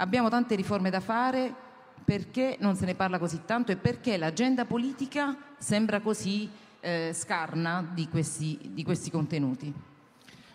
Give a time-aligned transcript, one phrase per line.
[0.00, 1.52] Abbiamo tante riforme da fare,
[2.02, 6.48] perché non se ne parla così tanto e perché l'agenda politica sembra così
[6.80, 9.70] eh, scarna di questi, di questi contenuti?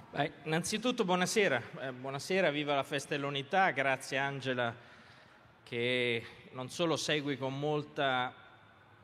[0.09, 4.73] Beh, innanzitutto buonasera, eh, buonasera, viva la festa dell'unità, grazie Angela
[5.61, 8.33] che non solo segui con molta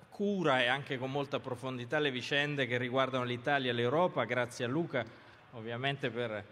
[0.10, 4.68] cura e anche con molta profondità le vicende che riguardano l'Italia e l'Europa, grazie a
[4.68, 5.06] Luca
[5.52, 6.44] ovviamente per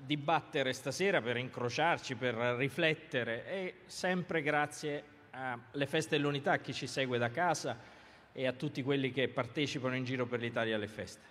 [0.00, 6.86] dibattere stasera, per incrociarci, per riflettere e sempre grazie alle feste dell'unità, a chi ci
[6.86, 7.78] segue da casa
[8.32, 11.30] e a tutti quelli che partecipano in giro per l'Italia alle feste.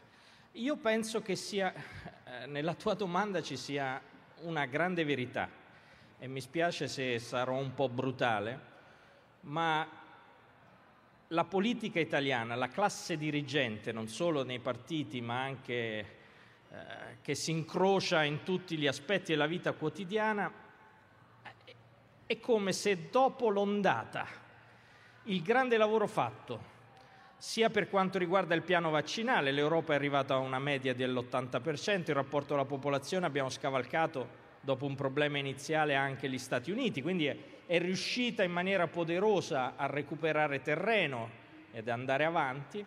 [0.53, 4.01] Io penso che sia, eh, nella tua domanda ci sia
[4.41, 5.49] una grande verità
[6.20, 8.59] e mi spiace se sarò un po' brutale,
[9.41, 9.87] ma
[11.27, 16.20] la politica italiana, la classe dirigente, non solo nei partiti ma anche
[16.71, 20.49] eh, che si incrocia in tutti gli aspetti della vita quotidiana,
[22.25, 24.25] è come se dopo l'ondata,
[25.23, 26.70] il grande lavoro fatto,
[27.35, 32.15] sia per quanto riguarda il piano vaccinale, l'Europa è arrivata a una media dell'80%, il
[32.15, 37.38] rapporto alla popolazione abbiamo scavalcato dopo un problema iniziale anche gli Stati Uniti, quindi è,
[37.65, 41.29] è riuscita in maniera poderosa a recuperare terreno
[41.71, 42.85] ed andare avanti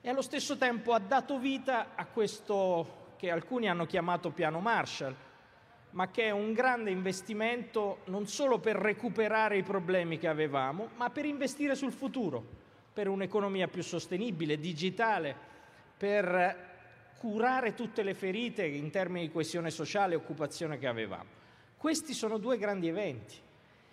[0.00, 5.14] e allo stesso tempo ha dato vita a questo che alcuni hanno chiamato piano Marshall,
[5.90, 11.10] ma che è un grande investimento non solo per recuperare i problemi che avevamo, ma
[11.10, 15.36] per investire sul futuro per un'economia più sostenibile, digitale,
[15.98, 16.64] per
[17.18, 21.28] curare tutte le ferite in termini di coesione sociale e occupazione che avevamo.
[21.76, 23.34] Questi sono due grandi eventi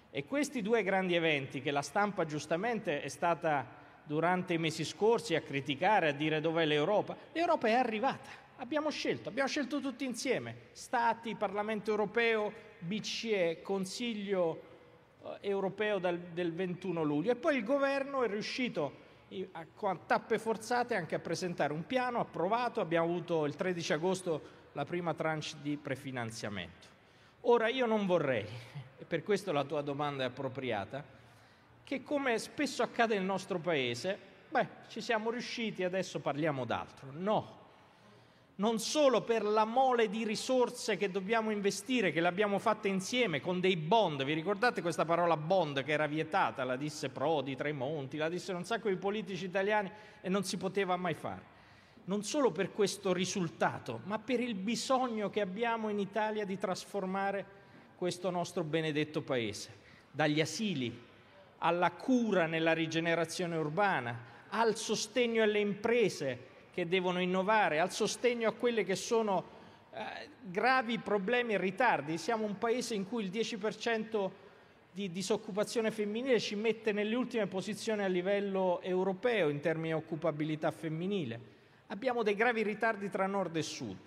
[0.10, 3.66] e questi due grandi eventi che la stampa giustamente è stata
[4.04, 8.30] durante i mesi scorsi a criticare, a dire dov'è l'Europa, l'Europa è arrivata,
[8.64, 14.62] abbiamo scelto, abbiamo scelto tutti insieme, Stati, Parlamento europeo, BCE, Consiglio
[15.22, 19.02] eh, europeo del, del 21 luglio e poi il governo è riuscito
[19.52, 24.42] a, a tappe forzate anche a presentare un piano approvato, abbiamo avuto il 13 agosto
[24.72, 26.88] la prima tranche di prefinanziamento.
[27.42, 28.48] Ora io non vorrei,
[28.98, 31.04] e per questo la tua domanda è appropriata,
[31.84, 34.18] che come spesso accade nel nostro paese,
[34.50, 37.10] beh, ci siamo riusciti, adesso parliamo d'altro.
[37.12, 37.63] No,
[38.56, 43.60] non solo per la mole di risorse che dobbiamo investire, che l'abbiamo fatta insieme con
[43.60, 44.24] dei bond.
[44.24, 46.64] Vi ricordate questa parola bond che era vietata?
[46.64, 49.92] La disse Prodi, Tremonti, la dissero un sacco di politici italiani
[50.22, 51.52] e non si poteva mai fare.
[52.06, 57.62] Non solo per questo risultato, ma per il bisogno che abbiamo in Italia di trasformare
[57.96, 59.72] questo nostro benedetto paese,
[60.12, 61.12] dagli asili
[61.60, 68.54] alla cura nella rigenerazione urbana, al sostegno alle imprese che devono innovare, al sostegno a
[68.54, 69.62] quelli che sono
[69.94, 72.18] eh, gravi problemi e ritardi.
[72.18, 74.32] Siamo un paese in cui il 10%
[74.92, 80.72] di disoccupazione femminile ci mette nelle ultime posizioni a livello europeo in termini di occupabilità
[80.72, 81.52] femminile.
[81.88, 83.98] Abbiamo dei gravi ritardi tra nord e sud.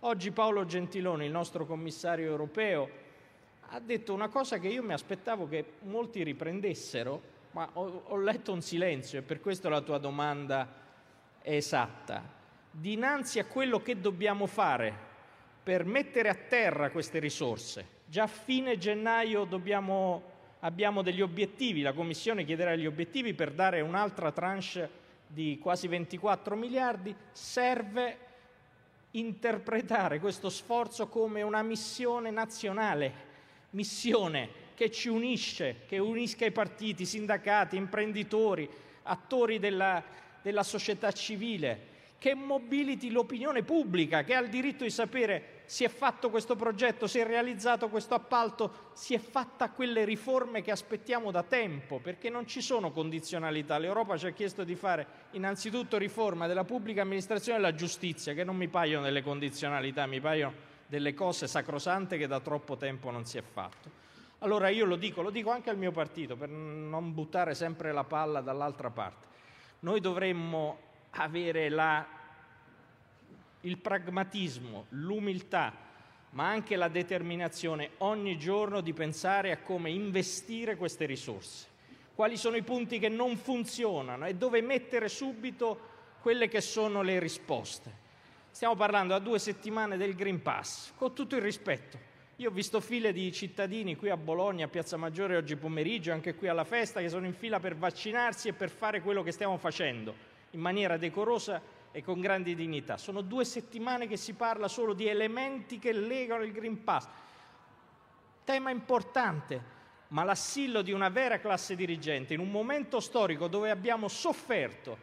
[0.00, 2.88] Oggi Paolo Gentiloni, il nostro commissario europeo,
[3.70, 8.52] ha detto una cosa che io mi aspettavo che molti riprendessero, ma ho, ho letto
[8.52, 10.86] un silenzio e per questo la tua domanda
[11.56, 12.22] esatta,
[12.70, 15.06] dinanzi a quello che dobbiamo fare
[15.62, 17.96] per mettere a terra queste risorse.
[18.06, 20.22] Già a fine gennaio dobbiamo,
[20.60, 26.56] abbiamo degli obiettivi, la Commissione chiederà gli obiettivi per dare un'altra tranche di quasi 24
[26.56, 28.26] miliardi, serve
[29.12, 33.26] interpretare questo sforzo come una missione nazionale,
[33.70, 38.68] missione che ci unisce, che unisca i partiti, i sindacati, imprenditori,
[39.02, 40.02] attori della,
[40.42, 45.88] della società civile, che mobiliti l'opinione pubblica, che ha il diritto di sapere si è
[45.88, 51.30] fatto questo progetto, si è realizzato questo appalto, si è fatta quelle riforme che aspettiamo
[51.30, 53.78] da tempo, perché non ci sono condizionalità.
[53.78, 58.44] L'Europa ci ha chiesto di fare innanzitutto riforma della pubblica amministrazione e della giustizia, che
[58.44, 60.54] non mi paiono delle condizionalità, mi paiono
[60.86, 63.90] delle cose sacrosante che da troppo tempo non si è fatto.
[64.38, 68.04] Allora io lo dico, lo dico anche al mio partito, per non buttare sempre la
[68.04, 69.27] palla dall'altra parte.
[69.80, 70.78] Noi dovremmo
[71.10, 72.06] avere la,
[73.60, 75.72] il pragmatismo, l'umiltà,
[76.30, 81.66] ma anche la determinazione ogni giorno di pensare a come investire queste risorse,
[82.14, 87.18] quali sono i punti che non funzionano e dove mettere subito quelle che sono le
[87.18, 88.06] risposte.
[88.50, 92.07] Stiamo parlando a due settimane del Green Pass, con tutto il rispetto.
[92.40, 96.36] Io ho visto file di cittadini qui a Bologna, a Piazza Maggiore oggi pomeriggio, anche
[96.36, 99.56] qui alla festa, che sono in fila per vaccinarsi e per fare quello che stiamo
[99.58, 100.14] facendo
[100.50, 102.96] in maniera decorosa e con grande dignità.
[102.96, 107.08] Sono due settimane che si parla solo di elementi che legano il Green Pass.
[108.44, 109.60] tema importante,
[110.08, 114.96] ma l'assillo di una vera classe dirigente in un momento storico dove abbiamo sofferto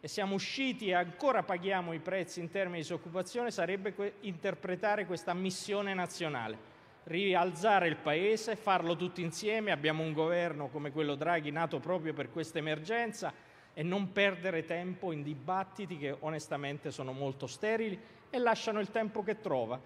[0.00, 5.34] e siamo usciti e ancora paghiamo i prezzi in termini di disoccupazione sarebbe interpretare questa
[5.34, 6.76] missione nazionale,
[7.08, 12.30] rialzare il paese, farlo tutti insieme, abbiamo un governo come quello Draghi nato proprio per
[12.30, 13.32] questa emergenza
[13.72, 19.22] e non perdere tempo in dibattiti che onestamente sono molto sterili e lasciano il tempo
[19.22, 19.80] che trova.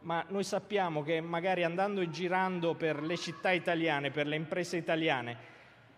[0.00, 4.76] Ma noi sappiamo che magari andando e girando per le città italiane, per le imprese
[4.76, 5.36] italiane,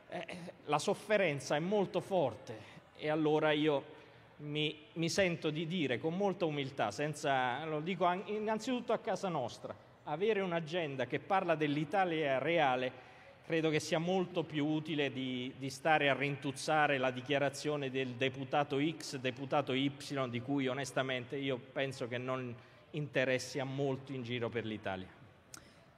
[0.09, 2.79] eh, la sofferenza è molto forte.
[2.97, 3.99] E allora io
[4.39, 9.75] mi, mi, sento di dire con molta umiltà, senza, lo dico innanzitutto a casa nostra,
[10.11, 13.09] avere un'agenda che parla dell'Italia reale
[13.47, 18.79] credo che sia molto più utile di, di, stare a rintuzzare la dichiarazione del deputato
[18.81, 19.91] X, deputato Y,
[20.29, 22.55] di cui onestamente io penso che non
[22.93, 25.07] interessi a molti in giro per l'Italia.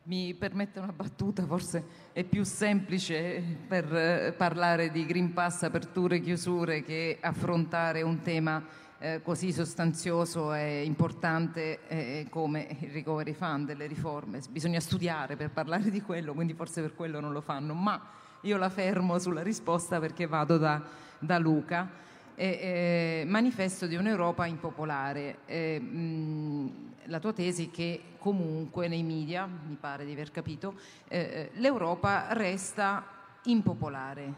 [0.04, 6.16] Mi permette una battuta, forse è più semplice per eh, parlare di Green Pass, aperture
[6.16, 8.64] e chiusure che affrontare un tema
[9.02, 14.40] eh, così sostanzioso e importante eh, come il recovery fund le riforme.
[14.48, 18.00] Bisogna studiare per parlare di quello, quindi forse per quello non lo fanno, ma
[18.42, 20.80] io la fermo sulla risposta perché vado da,
[21.18, 21.90] da Luca
[22.36, 25.38] eh, manifesto di un'Europa impopolare.
[25.46, 30.74] Eh, mh, la tua tesi che comunque nei media, mi pare di aver capito,
[31.08, 33.04] eh, l'Europa resta
[33.42, 34.32] impopolare,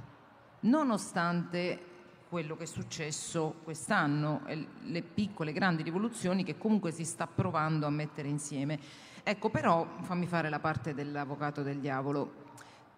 [0.60, 1.92] nonostante
[2.34, 4.40] quello che è successo quest'anno,
[4.86, 8.76] le piccole grandi rivoluzioni che comunque si sta provando a mettere insieme.
[9.22, 12.43] Ecco, però fammi fare la parte dell'avvocato del diavolo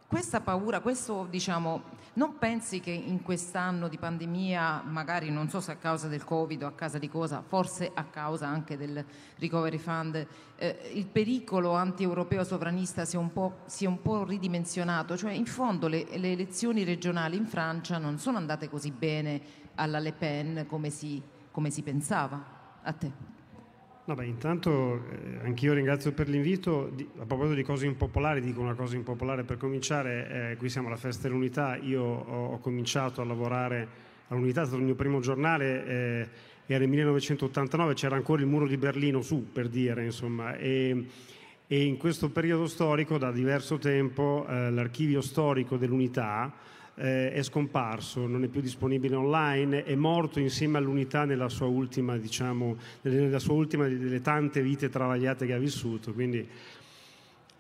[0.09, 1.83] questa paura, questo diciamo,
[2.15, 6.63] non pensi che in quest'anno di pandemia, magari non so se a causa del Covid
[6.63, 9.05] o a causa di cosa, forse a causa anche del
[9.37, 10.27] Recovery Fund,
[10.57, 13.31] eh, il pericolo anti-europeo sovranista sia un,
[13.67, 15.17] sia un po' ridimensionato?
[15.17, 19.41] Cioè, in fondo le, le, elezioni regionali in Francia non sono andate così bene
[19.75, 21.21] alla Le Pen come si,
[21.51, 22.55] come si pensava.
[22.83, 23.36] A te.
[24.09, 26.93] No, beh, intanto eh, anch'io ringrazio per l'invito.
[26.95, 30.53] Di, a proposito di cose impopolari, dico una cosa impopolare per cominciare.
[30.53, 31.75] Eh, qui siamo alla Festa dell'Unità.
[31.75, 33.89] Io ho, ho cominciato a lavorare
[34.29, 35.87] all'Unità, è stato il mio primo giornale.
[35.87, 36.29] Eh,
[36.67, 40.57] era il 1989, c'era ancora il muro di Berlino su, per dire, insomma.
[40.57, 41.07] E,
[41.67, 46.55] e in questo periodo storico, da diverso tempo, eh, l'archivio storico dell'Unità
[46.97, 52.17] eh, è scomparso, non è più disponibile online, è morto insieme all'unità nella sua ultima,
[52.17, 56.13] diciamo, nella sua ultima delle tante vite travagliate che ha vissuto.
[56.13, 56.47] Quindi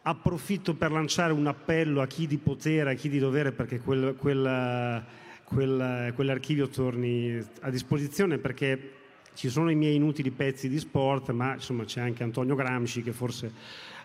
[0.02, 4.14] approfitto per lanciare un appello a chi di potere, a chi di dovere, perché quel,
[4.16, 5.04] quel,
[5.44, 8.92] quel, quell'archivio torni a disposizione perché
[9.34, 13.12] ci sono i miei inutili pezzi di sport, ma insomma c'è anche Antonio Gramsci che
[13.12, 13.52] forse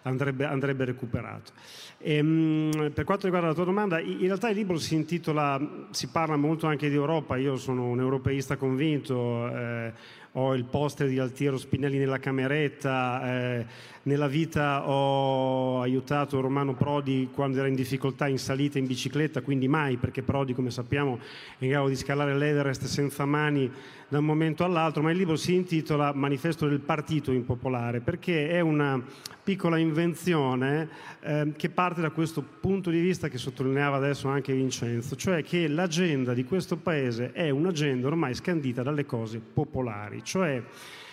[0.03, 1.51] andrebbe, andrebbe recuperato.
[1.97, 6.07] E, ehm, per quanto riguarda la tua domanda, in realtà il libro si intitola, si
[6.07, 9.93] parla molto anche di Europa, io sono un europeista convinto, eh,
[10.33, 13.65] ho il poster di Altiero Spinelli nella cameretta, eh,
[14.03, 19.67] nella vita ho aiutato Romano Prodi quando era in difficoltà in salita in bicicletta, quindi
[19.67, 21.19] mai, perché Prodi, come sappiamo,
[21.57, 23.69] è in grado di scalare l'Everest senza mani
[24.07, 28.59] da un momento all'altro, ma il libro si intitola Manifesto del partito impopolare, perché è
[28.59, 29.01] una
[29.43, 30.89] piccola invenzione
[31.21, 35.67] eh, che parte da questo punto di vista che sottolineava adesso anche Vincenzo, cioè che
[35.67, 40.63] l'agenda di questo paese è un'agenda ormai scandita dalle cose popolari, cioè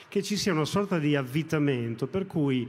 [0.09, 2.69] che ci sia una sorta di avvitamento per cui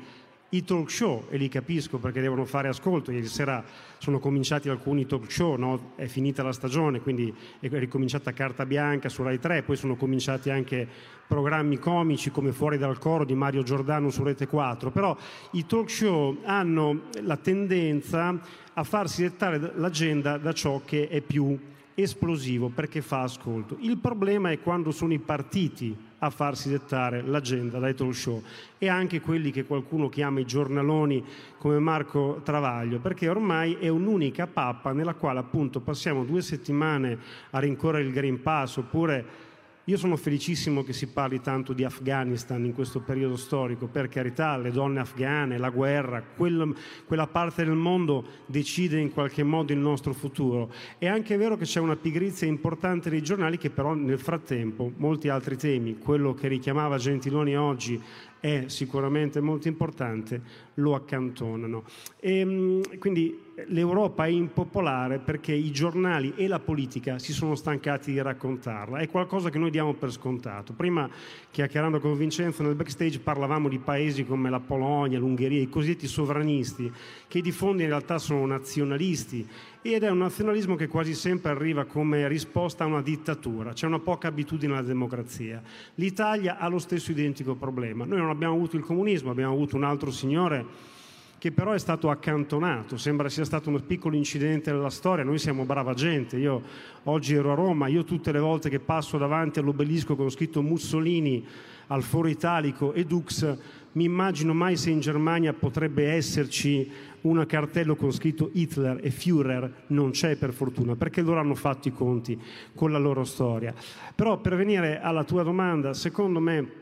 [0.51, 3.63] i talk show, e li capisco perché devono fare ascolto, ieri sera
[3.99, 5.91] sono cominciati alcuni talk show, no?
[5.95, 10.49] è finita la stagione, quindi è ricominciata Carta Bianca su Rai 3, poi sono cominciati
[10.49, 10.87] anche
[11.27, 15.15] programmi comici come Fuori dal coro di Mario Giordano su Rete 4, però
[15.51, 18.39] i talk show hanno la tendenza
[18.73, 21.57] a farsi dettare l'agenda da ciò che è più
[21.93, 23.77] esplosivo perché fa ascolto.
[23.81, 28.41] Il problema è quando sono i partiti a farsi dettare l'agenda dai talk show.
[28.77, 31.23] E anche quelli che qualcuno chiama i giornaloni
[31.57, 37.17] come Marco Travaglio, perché ormai è un'unica pappa nella quale appunto passiamo due settimane
[37.51, 39.47] a rincorrere il Green Pass oppure
[39.89, 44.55] io sono felicissimo che si parli tanto di Afghanistan in questo periodo storico, per carità,
[44.55, 46.75] le donne afghane, la guerra, quel,
[47.07, 50.71] quella parte del mondo decide in qualche modo il nostro futuro.
[50.99, 55.27] È anche vero che c'è una pigrizia importante dei giornali che però nel frattempo molti
[55.27, 57.99] altri temi, quello che richiamava Gentiloni oggi
[58.39, 60.41] è sicuramente molto importante,
[60.75, 61.83] lo accantonano.
[62.19, 68.11] E, ehm, quindi l'Europa è impopolare perché i giornali e la politica si sono stancati
[68.11, 68.99] di raccontarla.
[68.99, 70.73] È qualcosa che noi diamo per scontato.
[70.73, 71.09] Prima,
[71.51, 76.91] chiacchierando con Vincenzo nel backstage, parlavamo di paesi come la Polonia, l'Ungheria, i cosiddetti sovranisti,
[77.27, 79.47] che di fondo in realtà sono nazionalisti
[79.81, 83.99] ed è un nazionalismo che quasi sempre arriva come risposta a una dittatura, c'è una
[83.99, 85.61] poca abitudine alla democrazia.
[85.95, 88.03] L'Italia ha lo stesso identico problema.
[88.03, 90.97] Noi non abbiamo avuto il comunismo, abbiamo avuto un altro signore
[91.39, 95.63] che però è stato accantonato, sembra sia stato un piccolo incidente nella storia, noi siamo
[95.63, 96.61] brava gente, io
[97.03, 101.47] oggi ero a Roma, io tutte le volte che passo davanti all'obelisco con scritto Mussolini
[101.89, 103.57] al foro italico e Dux,
[103.93, 106.89] mi immagino mai se in Germania potrebbe esserci
[107.21, 111.87] un cartello con scritto Hitler e Führer, non c'è per fortuna, perché loro hanno fatto
[111.87, 112.39] i conti
[112.75, 113.73] con la loro storia.
[114.15, 116.77] Però per venire alla tua domanda, secondo me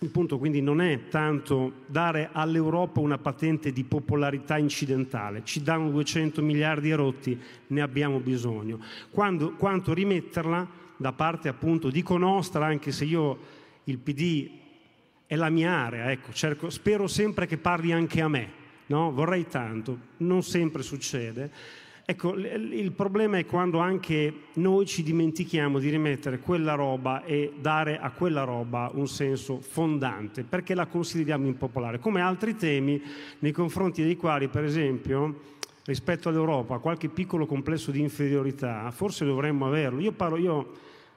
[0.00, 5.90] il punto quindi non è tanto dare all'Europa una patente di popolarità incidentale, ci danno
[5.90, 12.66] 200 miliardi e rotti, ne abbiamo bisogno, Quando, quanto rimetterla da parte appunto, dico nostra,
[12.66, 14.50] anche se io il PD
[15.26, 18.50] è la mia area, ecco, cerco, spero sempre che parli anche a me,
[18.86, 19.12] no?
[19.12, 21.50] vorrei tanto, non sempre succede,
[22.06, 27.98] Ecco, il problema è quando anche noi ci dimentichiamo di rimettere quella roba e dare
[27.98, 33.02] a quella roba un senso fondante, perché la consideriamo impopolare, come altri temi
[33.38, 35.40] nei confronti dei quali, per esempio,
[35.86, 40.00] rispetto all'Europa, qualche piccolo complesso di inferiorità, forse dovremmo averlo.
[40.00, 40.72] Io parlo, io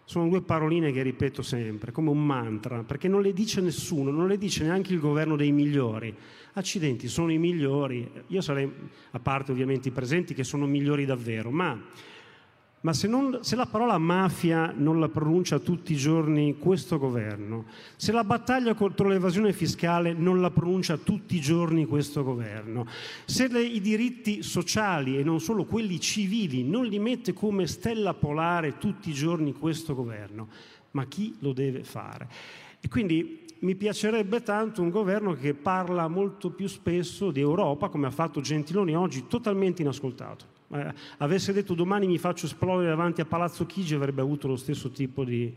[0.07, 4.29] sono due paroline che ripeto sempre, come un mantra, perché non le dice nessuno, non
[4.29, 6.15] le dice neanche il governo dei migliori.
[6.53, 8.09] Accidenti, sono i migliori.
[8.27, 8.71] Io sarei,
[9.11, 11.77] a parte ovviamente i presenti, che sono migliori davvero, ma,
[12.87, 17.65] ma se, non, se, la parola mafia non la pronuncia tutti i giorni questo governo,
[17.97, 22.87] se la battaglia contro l'evasione fiscale non la pronuncia tutti i giorni questo governo,
[23.25, 28.13] se le, i diritti sociali e non solo quelli civili non li mette come stella
[28.13, 30.47] polare tutti i giorni questo governo,
[30.91, 32.29] ma chi lo deve fare?
[32.79, 38.07] E quindi mi piacerebbe tanto un governo che parla molto più spesso di Europa, come
[38.07, 40.55] ha fatto Gentiloni oggi, totalmente inascoltato.
[40.69, 44.89] Eh, avesse detto domani mi faccio esplodere davanti a Palazzo Chigi avrebbe avuto lo stesso
[44.89, 45.55] tipo di,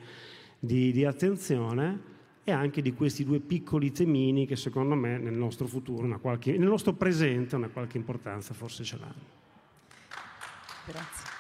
[0.59, 5.67] di, di attenzione e anche di questi due piccoli temini che secondo me nel nostro
[5.67, 9.39] futuro, qualche, nel nostro presente una qualche importanza forse ce l'hanno.
[10.87, 11.39] Grazie.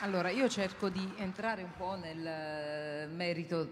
[0.00, 3.66] Allora, io cerco di entrare un po' nel eh, merito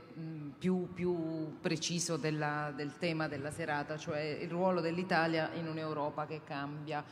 [0.59, 6.41] più, più preciso della, del tema della serata, cioè il ruolo dell'Italia in un'Europa che
[6.43, 7.05] cambia.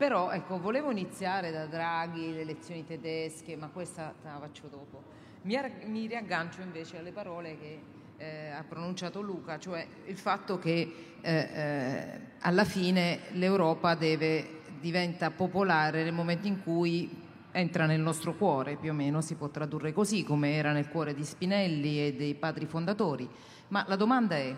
[0.00, 5.02] Però ecco, volevo iniziare da Draghi, le elezioni tedesche, ma questa la faccio dopo.
[5.42, 7.80] Mi, mi riaggancio invece alle parole che
[8.16, 15.30] eh, ha pronunciato Luca, cioè il fatto che eh, eh, alla fine l'Europa deve, diventa
[15.32, 19.92] popolare nel momento in cui entra nel nostro cuore, più o meno si può tradurre
[19.92, 23.28] così, come era nel cuore di Spinelli e dei padri fondatori.
[23.68, 24.56] Ma la domanda è,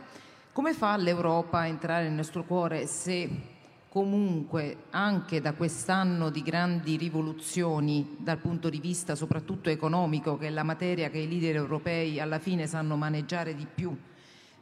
[0.53, 3.52] come fa l'Europa a entrare nel nostro cuore se
[3.93, 10.51] comunque anche da quest'anno di grandi rivoluzioni dal punto di vista soprattutto economico, che è
[10.51, 13.95] la materia che i leader europei alla fine sanno maneggiare di più,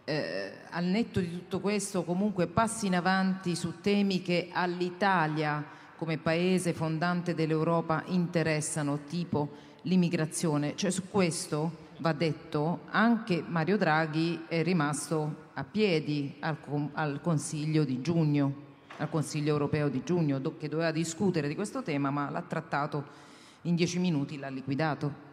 [0.03, 6.19] eh, al netto di tutto questo comunque passi in avanti su temi che all'Italia come
[6.19, 9.49] paese fondante dell'Europa interessano, tipo
[9.83, 10.75] l'immigrazione.
[10.75, 16.57] Cioè, su questo va detto, anche Mario Draghi è rimasto a piedi al,
[16.95, 18.70] al Consiglio di giugno,
[19.01, 23.29] al Consiglio europeo di giugno, do, che doveva discutere di questo tema, ma l'ha trattato
[23.63, 25.29] in dieci minuti, l'ha liquidato.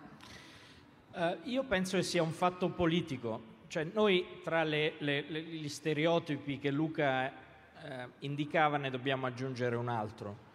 [1.14, 3.56] Uh, io penso che sia un fatto politico.
[3.68, 9.76] Cioè, noi tra le, le, le, gli stereotipi che Luca eh, indicava ne dobbiamo aggiungere
[9.76, 10.47] un altro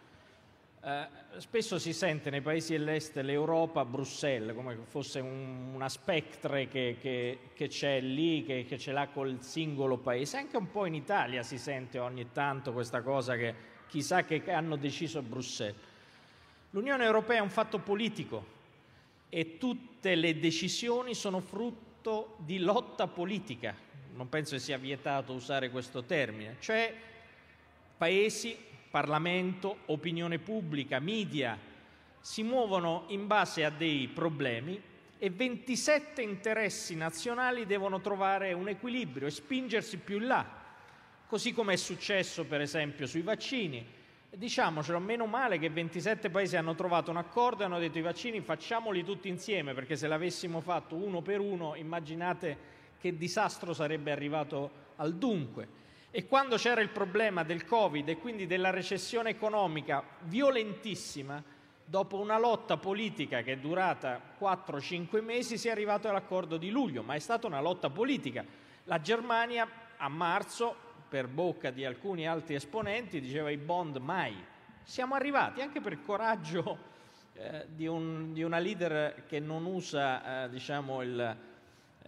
[0.85, 6.97] eh, spesso si sente nei paesi dell'est l'Europa Bruxelles come fosse un, una spectre che,
[6.99, 10.35] che, che c'è lì, che, che, ce l'ha col singolo paese.
[10.35, 13.55] Anche un po' in Italia si sente ogni tanto questa cosa che
[13.87, 15.75] chissà che hanno deciso a Bruxelles.
[16.71, 18.45] L'Unione Europea è un fatto politico
[19.29, 23.73] e tutte le decisioni sono frutto di lotta politica.
[24.15, 26.93] Non penso che sia vietato usare questo termine, cioè
[27.95, 31.57] paesi Parlamento, opinione pubblica, media,
[32.19, 34.79] si muovono in base a dei problemi
[35.17, 40.47] e 27 interessi nazionali devono trovare un equilibrio e spingersi più in là,
[41.25, 43.83] così come è successo per esempio sui vaccini.
[44.29, 48.41] Diciamocelo, meno male che 27 paesi hanno trovato un accordo e hanno detto i vaccini
[48.41, 52.57] facciamoli tutti insieme, perché se l'avessimo fatto uno per uno, immaginate
[52.99, 55.81] che disastro sarebbe arrivato al dunque.
[56.15, 61.43] E quando c'era il problema del Covid e quindi della recessione economica violentissima,
[61.83, 67.01] dopo una lotta politica che è durata 4-5 mesi si è arrivato all'accordo di luglio,
[67.01, 68.45] ma è stata una lotta politica.
[68.83, 69.67] La Germania
[69.97, 70.75] a marzo,
[71.09, 74.35] per bocca di alcuni altri esponenti, diceva i bond mai.
[74.83, 76.77] Siamo arrivati anche per coraggio
[77.33, 81.37] eh, di, un, di, una leader che non usa eh, diciamo il,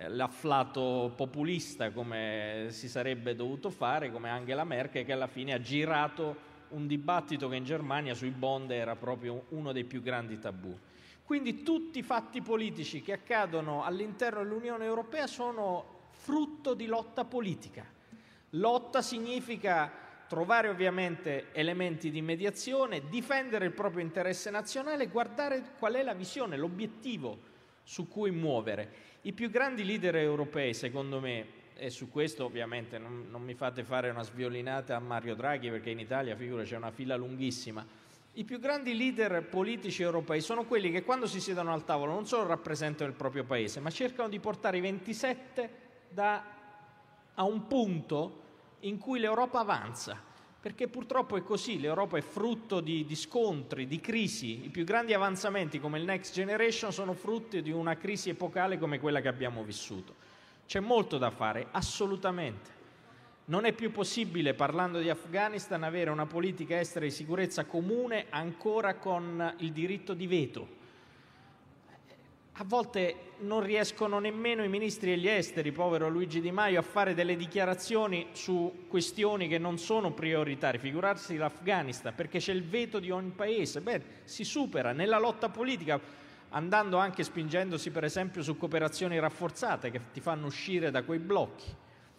[0.08, 6.54] l'afflato populista come si sarebbe dovuto fare, come Angela Merkel, che alla fine ha girato
[6.70, 10.78] un dibattito che in Germania sui bond era proprio uno dei più grandi tabù.
[11.24, 17.86] Quindi tutti i fatti politici che accadono all'interno dell'Unione Europea sono frutto di lotta politica.
[18.52, 19.92] Lotta significa
[20.28, 26.58] trovare ovviamente elementi di mediazione, difendere il proprio interesse nazionale, guardare qual è la visione,
[26.58, 29.14] l'obiettivo su cui muovere.
[29.25, 33.84] I più grandi leader europei, secondo me, e su questo ovviamente non, non, mi fate
[33.84, 37.84] fare una sviolinata a Mario Draghi perché in Italia, figura, c'è una fila lunghissima.
[38.34, 42.27] I più grandi leader politici europei sono quelli che quando si siedono al tavolo non
[42.27, 45.70] solo rappresentano il proprio paese, ma cercano di portare i 27
[46.08, 46.46] da,
[47.34, 48.44] a un punto
[48.82, 50.22] in cui l'Europa avanza.
[50.66, 54.66] Perché purtroppo è così, l'Europa è frutto di, di scontri, di crisi.
[54.66, 59.00] I più grandi avanzamenti come il Next Generation sono frutto di una crisi epocale come
[59.00, 60.16] quella che abbiamo vissuto.
[60.66, 62.72] C'è molto da fare, assolutamente.
[63.46, 68.96] Non è più possibile, parlando di Afghanistan, avere una politica estera di sicurezza comune ancora
[68.96, 70.68] con il diritto di veto
[72.58, 77.14] a volte non riescono nemmeno i ministri degli esteri, povero Luigi Di Maio, a fare
[77.14, 83.12] delle dichiarazioni su questioni che non sono prioritarie, figurarsi l'Afghanistan, perché c'è il veto di
[83.12, 83.82] ogni paese.
[83.82, 86.00] Beh, si supera nella lotta politica,
[86.50, 91.76] andando anche spingendosi per esempio su cooperazioni rafforzate che ti fanno uscire da quei blocchi.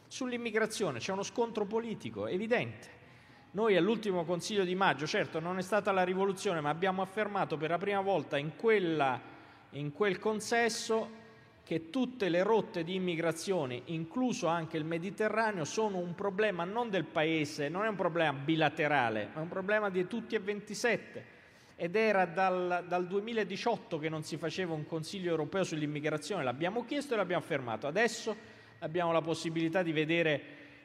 [0.07, 2.95] Sull'immigrazione c'è uno scontro politico evidente.
[3.53, 7.71] Noi all'ultimo Consiglio di maggio, certo non è stata la rivoluzione, ma abbiamo affermato per
[7.71, 9.35] la prima volta in quella
[9.71, 11.25] in quel consesso
[11.67, 17.03] che tutte le rotte di immigrazione, incluso anche il Mediterraneo, sono un problema non del
[17.03, 21.35] Paese, non è un problema bilaterale, ma è un problema di tutti e 27.
[21.75, 27.15] Ed era dal, dal 2018 che non si faceva un Consiglio europeo sull'immigrazione, l'abbiamo chiesto
[27.15, 27.89] e l'abbiamo affermato.
[27.89, 28.37] Adesso
[28.79, 30.43] abbiamo la possibilità di vedere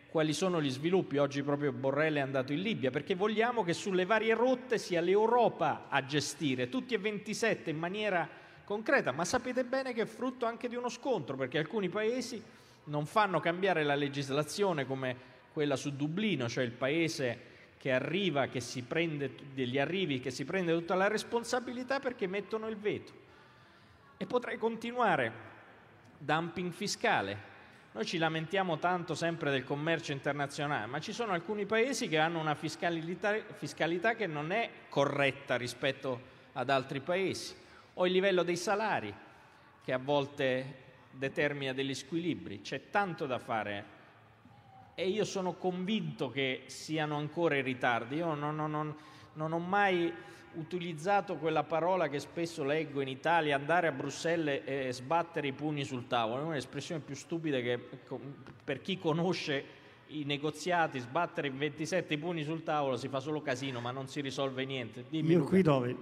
[0.09, 1.17] quali sono gli sviluppi.
[1.17, 5.87] Oggi proprio Borrell è andato in Libia perché vogliamo che sulle varie rotte sia l'Europa
[5.89, 8.40] a gestire, tutti e 27 in maniera
[8.71, 12.41] concreta, ma sapete bene che è frutto anche di uno scontro, perché alcuni paesi
[12.85, 18.61] non fanno cambiare la legislazione come quella su Dublino, cioè il paese che arriva, che
[18.61, 23.11] si prende degli arrivi, che si prende tutta la responsabilità perché mettono il veto.
[24.15, 25.49] E potrei continuare.
[26.17, 27.49] Dumping fiscale.
[27.91, 32.39] Noi ci lamentiamo tanto sempre del commercio internazionale, ma ci sono alcuni paesi che hanno
[32.39, 37.59] una fiscalità, fiscalità che non è corretta rispetto ad altri paesi
[37.95, 39.13] o il livello dei salari
[39.83, 40.79] che a volte
[41.11, 42.61] determina degli squilibri.
[42.61, 43.99] C'è tanto da fare
[44.95, 48.15] e io sono convinto che siano ancora in ritardo.
[48.15, 48.95] Io non, non, non,
[49.33, 50.13] non ho mai
[50.53, 55.83] utilizzato quella parola che spesso leggo in Italia, andare a Bruxelles e sbattere i pugni
[55.83, 56.43] sul tavolo.
[56.43, 57.79] È un'espressione più stupida che
[58.63, 59.79] per chi conosce
[60.19, 64.65] i negoziati, sbattere 27 pugni sul tavolo si fa solo casino, ma non si risolve
[64.65, 65.05] niente.
[65.09, 65.49] Dimmi, Io Luca.
[65.49, 65.95] qui dove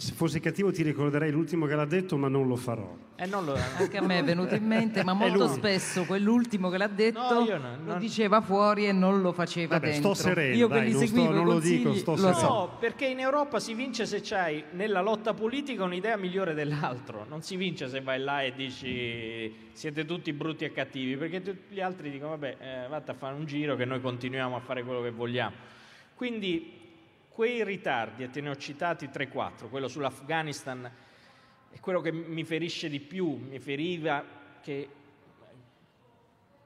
[0.00, 2.96] se fossi cattivo ti ricorderei l'ultimo che l'ha detto, ma non lo farò.
[3.16, 3.54] Eh, non lo...
[3.76, 7.44] Anche a me è venuto in mente, ma molto spesso quell'ultimo che l'ha detto no,
[7.44, 7.80] no, non...
[7.84, 10.14] lo diceva fuori e non lo faceva Vabbè, dentro.
[10.14, 12.38] Sto sereno, Io dai, che li seguivo sto, non lo dico, sto sereno.
[12.38, 12.48] So.
[12.48, 17.26] No, perché in Europa si vince se c'hai nella lotta politica un'idea migliore dell'altro.
[17.28, 21.74] Non si vince se vai là e dici siete tutti brutti e cattivi, perché tutti
[21.74, 24.82] gli altri dicono vabbè, eh, vatti a fare un giro che noi continuiamo a fare
[24.82, 25.56] quello che vogliamo.
[26.14, 26.78] Quindi
[27.28, 30.90] quei ritardi, e te ne ho citati 3-4, quello sull'Afghanistan
[31.70, 34.24] è quello che mi ferisce di più, mi feriva
[34.60, 34.88] che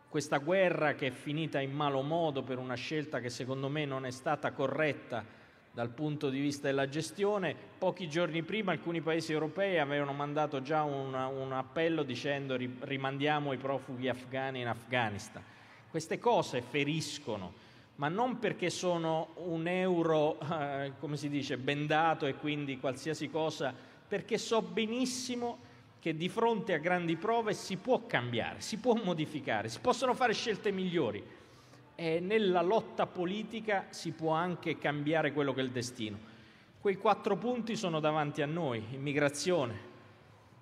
[0.09, 4.07] questa guerra che è finita in malo modo per una scelta che secondo me non
[4.07, 5.25] è stata corretta
[5.75, 10.85] dal punto di vista della gestione, pochi giorni prima alcuni paesi europei avevano mandato già
[10.85, 15.43] un, un appello dicendo rimandiamo i profughi afghani in Afghanistan.
[15.95, 17.53] Queste cose feriscono
[17.99, 23.73] ma non perché sono un euro, eh, come si dice, bendato e quindi qualsiasi cosa,
[24.09, 25.59] perché so benissimo
[26.01, 30.33] che di fronte a grandi prove si può cambiare, si può modificare, si possono fare
[30.33, 31.25] scelte migliori
[31.95, 36.19] e nella lotta politica si può anche cambiare quello che è il destino.
[36.81, 39.79] Quei quattro punti sono davanti a noi, immigrazione,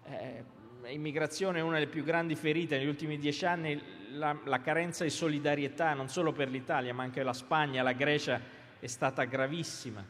[0.05, 0.45] eh,
[0.85, 5.11] L'immigrazione è una delle più grandi ferite negli ultimi dieci anni, la, la carenza di
[5.11, 8.40] solidarietà non solo per l'Italia ma anche la Spagna, la Grecia
[8.81, 10.05] è stata gravissima.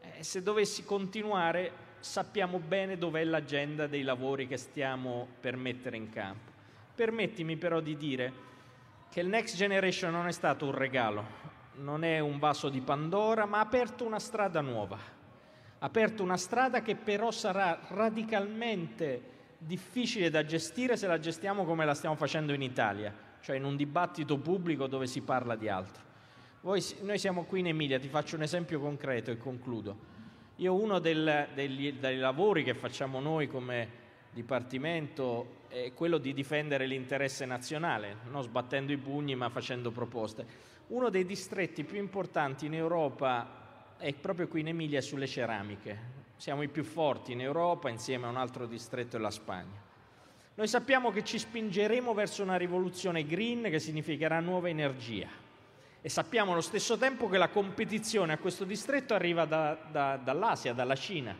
[0.00, 6.08] E se dovessi continuare sappiamo bene dov'è l'agenda dei lavori che stiamo per mettere in
[6.08, 6.50] campo.
[6.94, 8.32] Permettimi però di dire
[9.10, 11.26] che il Next Generation non è stato un regalo,
[11.74, 14.96] non è un vaso di Pandora, ma ha aperto una strada nuova.
[14.96, 21.84] Ha aperto una strada che però sarà radicalmente difficile da gestire se la gestiamo come
[21.84, 26.02] la stiamo facendo in Italia, cioè in un dibattito pubblico dove si parla di altro.
[26.62, 30.18] Voi, noi siamo qui in Emilia, ti faccio un esempio concreto e concludo.
[30.56, 33.98] Io uno del, degli, dei lavori che facciamo noi come
[34.32, 40.46] Dipartimento è quello di difendere l'interesse nazionale, non sbattendo i pugni ma facendo proposte.
[40.88, 46.19] Uno dei distretti più importanti in Europa è proprio qui in Emilia sulle ceramiche.
[46.40, 49.78] Siamo i più forti in Europa insieme a un altro distretto della Spagna.
[50.54, 55.28] Noi sappiamo che ci spingeremo verso una rivoluzione green che significherà nuova energia
[56.00, 60.72] e sappiamo allo stesso tempo che la competizione a questo distretto arriva da, da, dall'Asia,
[60.72, 61.36] dalla Cina.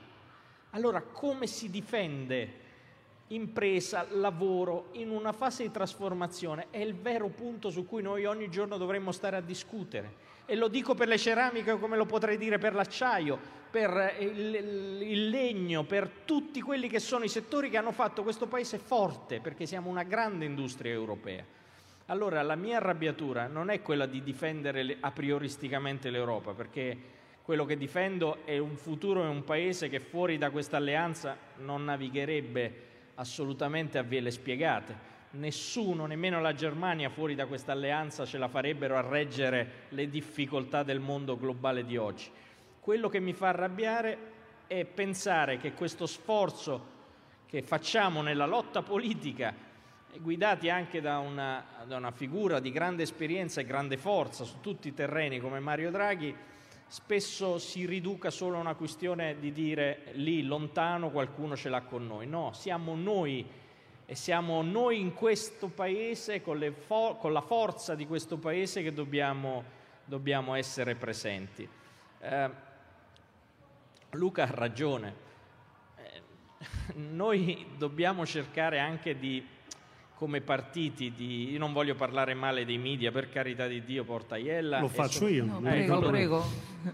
[0.72, 2.52] Allora come si difende
[3.28, 8.50] impresa, lavoro in una fase di trasformazione è il vero punto su cui noi ogni
[8.50, 10.28] giorno dovremmo stare a discutere.
[10.44, 15.28] E lo dico per le ceramiche come lo potrei dire per l'acciaio, per il, il
[15.28, 19.64] legno, per tutti quelli che sono i settori che hanno fatto questo paese forte, perché
[19.64, 21.44] siamo una grande industria europea.
[22.06, 26.96] Allora la mia arrabbiatura non è quella di difendere a prioristicamente l'Europa, perché
[27.42, 31.84] quello che difendo è un futuro e un paese che fuori da questa alleanza non
[31.84, 35.08] navigherebbe assolutamente a vele spiegate.
[35.32, 40.82] Nessuno, nemmeno la Germania fuori da questa alleanza ce la farebbero a reggere le difficoltà
[40.82, 42.28] del mondo globale di oggi.
[42.80, 44.18] Quello che mi fa arrabbiare
[44.66, 46.98] è pensare che questo sforzo
[47.44, 49.54] che facciamo nella lotta politica,
[50.18, 54.88] guidati anche da una, da una figura di grande esperienza e grande forza su tutti
[54.88, 56.34] i terreni come Mario Draghi,
[56.86, 62.06] spesso si riduca solo a una questione di dire lì lontano qualcuno ce l'ha con
[62.06, 62.26] noi.
[62.26, 63.46] No, siamo noi
[64.06, 68.94] e siamo noi in questo paese, con, fo- con la forza di questo paese che
[68.94, 69.64] dobbiamo,
[70.06, 71.68] dobbiamo essere presenti.
[72.20, 72.68] Eh,
[74.12, 75.14] Luca ha ragione,
[75.96, 76.22] eh,
[76.94, 79.46] noi dobbiamo cercare anche di
[80.20, 81.52] come partiti di...
[81.52, 84.78] Io non voglio parlare male dei media, per carità di Dio, porta Iella.
[84.78, 85.28] Lo faccio so...
[85.28, 85.46] io.
[85.46, 86.44] No, prego, ecco, prego.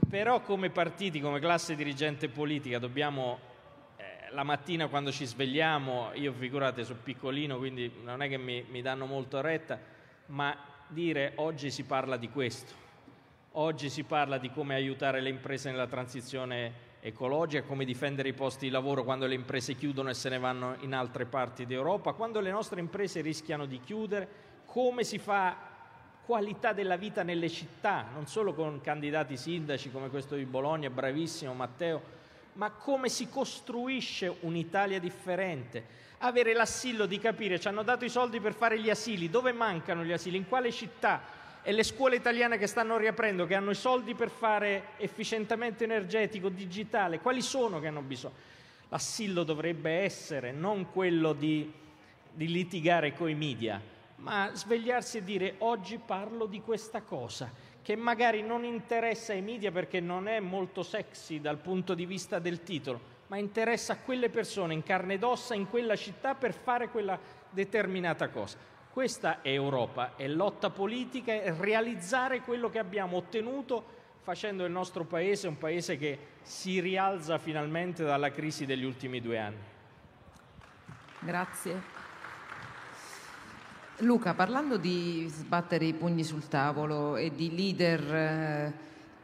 [0.08, 3.40] Però come partiti, come classe dirigente politica, dobbiamo...
[3.96, 8.64] Eh, la mattina quando ci svegliamo, io figurate, sono piccolino, quindi non è che mi,
[8.68, 9.80] mi danno molto retta,
[10.26, 12.74] ma dire oggi si parla di questo.
[13.52, 18.66] Oggi si parla di come aiutare le imprese nella transizione ecologica, come difendere i posti
[18.66, 22.40] di lavoro quando le imprese chiudono e se ne vanno in altre parti d'Europa, quando
[22.40, 24.28] le nostre imprese rischiano di chiudere,
[24.64, 25.56] come si fa
[26.24, 31.54] qualità della vita nelle città, non solo con candidati sindaci come questo di Bologna, bravissimo
[31.54, 32.02] Matteo,
[32.54, 36.04] ma come si costruisce un'Italia differente.
[36.18, 40.02] Avere l'assillo di capire, ci hanno dato i soldi per fare gli asili, dove mancano
[40.02, 41.22] gli asili, in quale città,
[41.68, 46.48] e le scuole italiane che stanno riaprendo, che hanno i soldi per fare efficientamento energetico,
[46.48, 48.34] digitale, quali sono che hanno bisogno?
[48.88, 51.68] L'assillo dovrebbe essere non quello di,
[52.32, 53.82] di litigare coi media,
[54.18, 57.50] ma svegliarsi e dire oggi parlo di questa cosa
[57.82, 62.38] che magari non interessa ai media perché non è molto sexy dal punto di vista
[62.38, 66.52] del titolo, ma interessa a quelle persone in carne ed ossa in quella città per
[66.52, 67.18] fare quella
[67.50, 68.74] determinata cosa.
[68.96, 73.84] Questa è Europa, è lotta politica, è realizzare quello che abbiamo ottenuto
[74.22, 79.38] facendo il nostro paese un paese che si rialza finalmente dalla crisi degli ultimi due
[79.38, 79.62] anni.
[81.18, 81.82] Grazie.
[83.98, 88.72] Luca, parlando di sbattere i pugni sul tavolo e di leader eh,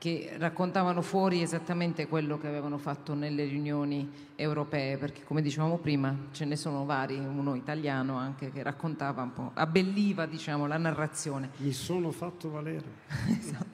[0.03, 6.13] che raccontavano fuori esattamente quello che avevano fatto nelle riunioni europee, perché come dicevamo prima
[6.33, 11.51] ce ne sono vari, uno italiano anche che raccontava un po', abbelliva diciamo, la narrazione.
[11.59, 12.83] Mi sono fatto valere.
[13.39, 13.65] esatto.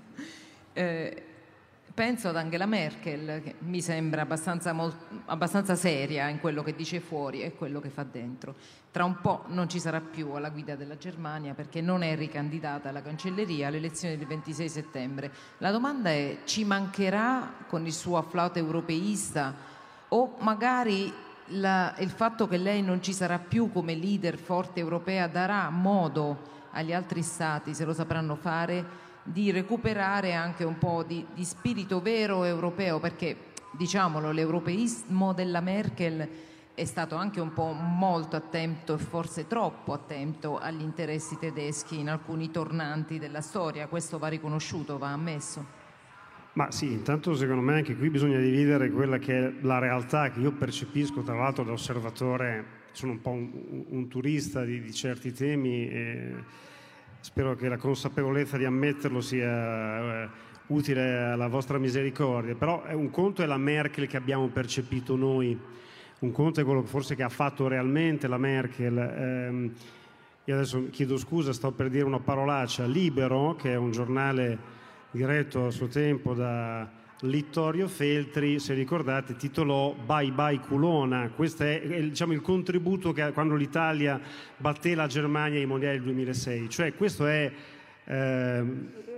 [0.75, 1.28] eh,
[1.99, 4.73] penso ad Angela Merkel, che mi sembra abbastanza,
[5.25, 8.55] abbastanza, seria in quello che dice fuori e quello che fa dentro.
[8.93, 12.91] Tra un po' non ci sarà più alla guida della Germania perché non è ricandidata
[12.91, 15.33] alla cancelleria alle elezioni del 26 settembre.
[15.59, 19.53] La domanda è, ci mancherà con il suo afflato europeista
[20.07, 21.13] o magari
[21.47, 26.57] la, il fatto che lei non ci sarà più come leader forte europea darà modo
[26.71, 32.01] agli altri stati, se lo sapranno fare, di recuperare anche un po' di, di spirito
[32.01, 33.37] vero europeo, perché
[33.73, 36.29] diciamolo, l'europeismo della Merkel
[36.75, 42.09] è stato anche un po' molto attento e forse troppo attento agli interessi tedeschi in
[42.09, 45.77] alcuni tornanti della storia, questo va riconosciuto, va ammesso.
[46.53, 50.41] Ma sì, intanto secondo me anche qui bisogna dividere quella che è la realtà che
[50.41, 55.33] io percepisco tra l'altro da osservatore, sono un po' un, un turista di, di, certi
[55.33, 56.35] temi e
[57.21, 60.29] spero che la consapevolezza di ammetterlo sia eh,
[60.69, 65.59] utile alla vostra misericordia, però è un conto è la Merkel che abbiamo percepito noi,
[66.21, 68.99] un conto è quello forse che ha fatto realmente la Merkel.
[68.99, 69.71] Eh,
[70.45, 74.59] io adesso chiedo scusa, sto per dire una parolaccia, Libero, che è un giornale
[75.11, 76.89] diretto a suo tempo da
[77.23, 81.31] Littorio Feltri, se ricordate, titolò Bye Bye Culona.
[81.35, 84.21] Questo è, diciamo, il contributo che quando l'Italia
[84.57, 86.69] batté la Germania ai mondiali del 2006.
[86.69, 87.51] Cioè, questo è
[88.05, 88.65] eh,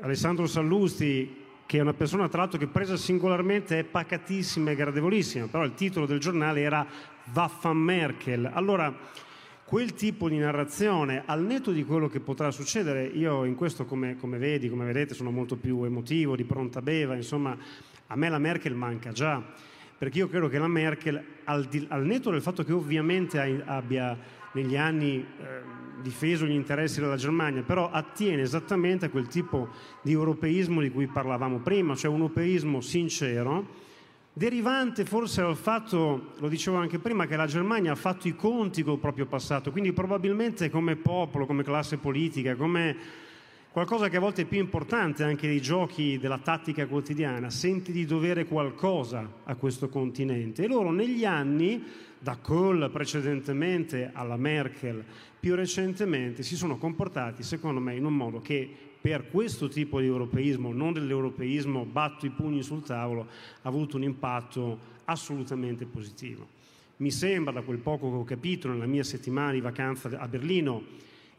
[0.01, 1.37] Alessandro Sallusti,
[1.67, 5.75] che è una persona tra l'altro che presa singolarmente è pacatissima e gradevolissima, però il
[5.75, 6.87] titolo del giornale era
[7.25, 8.51] Vaffan Merkel.
[8.51, 8.97] Allora,
[9.71, 14.17] quel tipo di narrazione, al netto di quello che potrà succedere, io in questo come,
[14.17, 17.57] come vedi, come vedete, sono molto più emotivo, di pronta beva, insomma,
[18.13, 19.43] a me la Merkel manca già,
[19.97, 24.19] perché io credo che la Merkel, al, di, al netto del fatto che ovviamente abbia
[24.53, 29.69] negli anni eh, difeso gli interessi della Germania, però attiene esattamente a quel tipo
[30.03, 33.89] di europeismo di cui parlavamo prima, cioè un europeismo sincero,
[34.33, 38.83] derivante forse dal fatto, lo dicevo anche prima, che la Germania ha fatto i conti
[38.83, 42.97] col proprio passato, quindi probabilmente come popolo, come classe politica, come
[43.73, 48.05] qualcosa che a volte è più importante anche dei giochi della tattica quotidiana, sente di
[48.05, 50.65] dovere qualcosa a questo continente.
[50.65, 51.83] E loro negli anni,
[52.19, 55.05] da Kohl precedentemente alla Merkel,
[55.39, 58.69] più recentemente, si sono comportati, secondo me, in un modo che
[59.01, 63.29] per questo tipo di europeismo, non dell'europeismo batto i pugni sul tavolo,
[63.63, 66.47] ha avuto un impatto assolutamente positivo.
[66.97, 70.83] Mi sembra, da quel poco che ho capito nella mia settimana di vacanza a Berlino,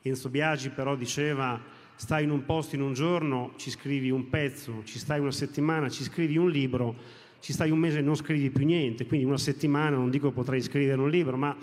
[0.01, 1.61] Enzo Biagi però diceva
[2.01, 5.87] stai in un posto in un giorno, ci scrivi un pezzo, ci stai una settimana,
[5.87, 6.95] ci scrivi un libro,
[7.41, 10.61] ci stai un mese e non scrivi più niente, quindi una settimana non dico potrei
[10.61, 11.55] scrivere un libro, ma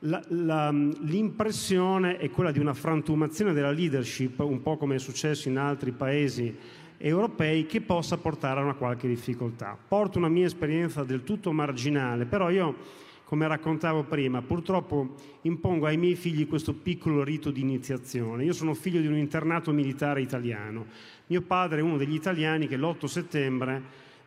[0.00, 5.48] la, la, l'impressione è quella di una frantumazione della leadership, un po' come è successo
[5.48, 6.52] in altri paesi
[6.98, 9.78] europei, che possa portare a una qualche difficoltà.
[9.86, 12.74] Porto una mia esperienza del tutto marginale, però io,
[13.24, 18.44] come raccontavo prima, purtroppo impongo ai miei figli questo piccolo rito di iniziazione.
[18.44, 20.86] Io sono figlio di un internato militare italiano.
[21.26, 23.82] Mio padre è uno degli italiani che l'8 settembre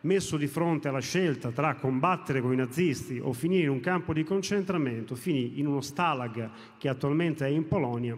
[0.06, 4.12] messo di fronte alla scelta tra combattere con i nazisti o finire in un campo
[4.12, 8.16] di concentramento, finì in uno stalag che attualmente è in Polonia,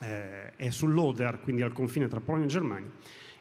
[0.00, 2.90] eh, è sull'Oder, quindi al confine tra Polonia e Germania,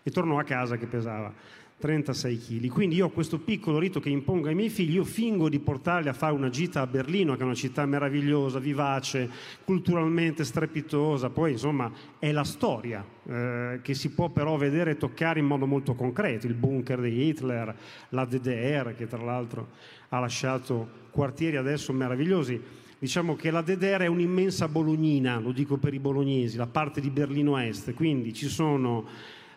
[0.03, 1.33] e tornò a casa che pesava
[1.81, 2.67] 36 kg.
[2.67, 6.07] Quindi io ho questo piccolo rito che impongo ai miei figli, io fingo di portarli
[6.07, 9.29] a fare una gita a Berlino, che è una città meravigliosa, vivace,
[9.65, 15.39] culturalmente strepitosa, poi insomma è la storia eh, che si può però vedere e toccare
[15.39, 17.75] in modo molto concreto, il bunker di Hitler,
[18.09, 19.69] la DDR che tra l'altro
[20.09, 22.79] ha lasciato quartieri adesso meravigliosi.
[22.99, 27.09] Diciamo che la DDR è un'immensa bolognina, lo dico per i bolognesi, la parte di
[27.09, 29.07] Berlino Est, quindi ci sono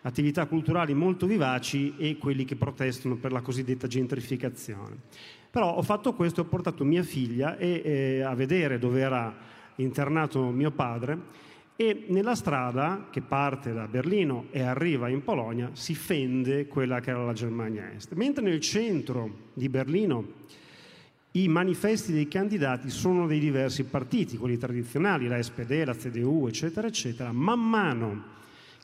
[0.05, 4.97] attività culturali molto vivaci e quelli che protestano per la cosiddetta gentrificazione.
[5.49, 9.35] Però ho fatto questo, ho portato mia figlia e, eh, a vedere dove era
[9.75, 11.43] internato mio padre
[11.75, 17.09] e nella strada che parte da Berlino e arriva in Polonia si fende quella che
[17.09, 18.13] era la Germania Est.
[18.13, 20.43] Mentre nel centro di Berlino
[21.31, 26.87] i manifesti dei candidati sono dei diversi partiti, quelli tradizionali, la SPD, la CDU, eccetera,
[26.87, 28.33] eccetera, man mano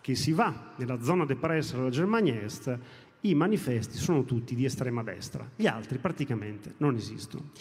[0.02, 2.78] che si va nella zona depressa della Germania Est,
[3.22, 7.52] i manifesti sono tutti di estrema destra, gli altri praticamente non esistono.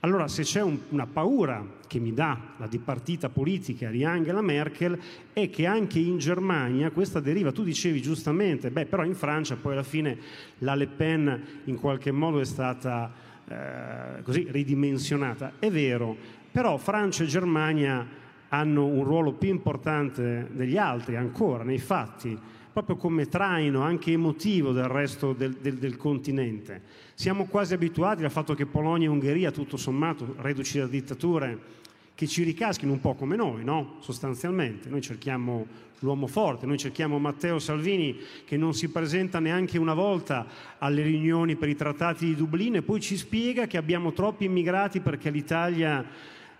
[0.00, 4.96] Allora, se c'è un, una paura che mi dà la dipartita politica di Angela Merkel
[5.32, 9.72] è che anche in Germania questa deriva, tu dicevi giustamente, beh, però in Francia poi
[9.72, 10.16] alla fine
[10.58, 13.12] la Le Pen in qualche modo è stata
[13.48, 15.54] eh, così ridimensionata.
[15.58, 16.16] È vero,
[16.52, 18.06] però Francia e Germania
[18.48, 22.38] hanno un ruolo più importante degli altri ancora nei fatti,
[22.72, 26.82] proprio come traino anche emotivo del resto del, del, del continente.
[27.14, 31.76] Siamo quasi abituati al fatto che Polonia e Ungheria, tutto sommato, reduci da dittature,
[32.14, 33.96] che ci ricaschino un po' come noi, no?
[34.00, 34.88] sostanzialmente.
[34.88, 35.66] Noi cerchiamo
[36.00, 40.46] l'uomo forte, noi cerchiamo Matteo Salvini che non si presenta neanche una volta
[40.78, 45.00] alle riunioni per i trattati di Dublino e poi ci spiega che abbiamo troppi immigrati
[45.00, 46.04] perché l'Italia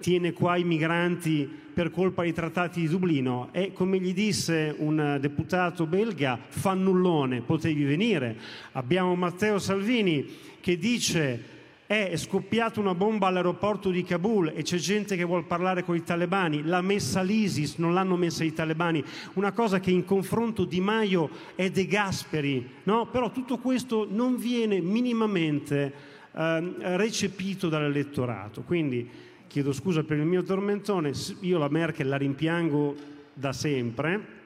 [0.01, 5.19] tiene qua i migranti per colpa dei trattati di Dublino e come gli disse un
[5.21, 8.37] deputato belga, fannullone, potevi venire.
[8.73, 10.27] Abbiamo Matteo Salvini
[10.61, 11.57] che dice
[11.89, 16.03] è scoppiata una bomba all'aeroporto di Kabul e c'è gente che vuole parlare con i
[16.03, 19.03] talebani, l'ha messa l'ISIS, non l'hanno messa i talebani,
[19.35, 23.07] una cosa che in confronto Di Maio è De Gasperi, no?
[23.07, 25.93] però tutto questo non viene minimamente
[26.31, 28.61] eh, recepito dall'elettorato.
[28.63, 29.09] Quindi
[29.49, 32.95] chiedo scusa per il mio tormentone, io la Merkel la rimpiango
[33.33, 34.37] da sempre,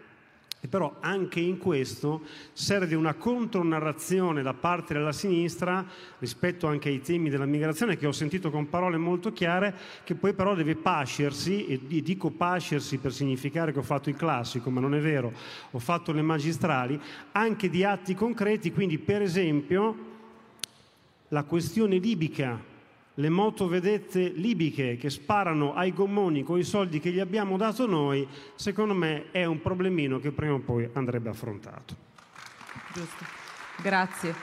[0.69, 5.85] però anche in questo serve una contronarrazione da parte della sinistra
[6.21, 10.35] rispetto anche ai temi della migrazione che ho sentito con parole molto chiare, che poi
[10.35, 14.95] però deve pascersi, e dico pascersi per significare che ho fatto il classico, ma non
[14.95, 15.33] è vero,
[15.73, 16.99] ho fatto le magistrali,
[17.33, 20.11] anche di atti concreti, quindi per esempio
[21.29, 22.71] la questione libica
[23.14, 28.27] le motovedette libiche che sparano ai gommoni con i soldi che gli abbiamo dato noi,
[28.55, 31.94] secondo me è un problemino che prima o poi andrebbe affrontato.
[32.92, 33.25] Giusto.
[33.83, 34.35] Grazie.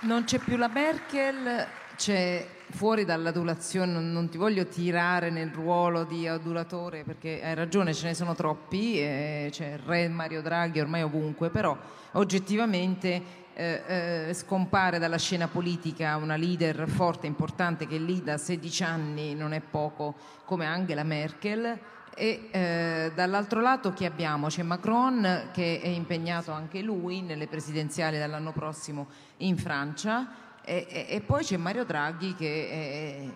[0.00, 6.26] Non c'è più la Merkel, c'è fuori dall'adulazione, non, ti voglio tirare nel ruolo di
[6.26, 11.50] adulatore perché hai ragione, ce ne sono troppi, c'è il re Mario Draghi ormai ovunque,
[11.50, 11.76] però
[12.12, 18.36] oggettivamente eh, eh, scompare dalla scena politica una leader forte, e importante, che lì da
[18.36, 20.14] 16 anni non è poco,
[20.44, 21.78] come Angela Merkel.
[22.14, 24.48] E eh, dall'altro lato chi abbiamo?
[24.48, 29.06] C'è Macron che è impegnato anche lui nelle presidenziali dell'anno prossimo
[29.38, 33.32] in Francia e, e, e poi c'è Mario Draghi che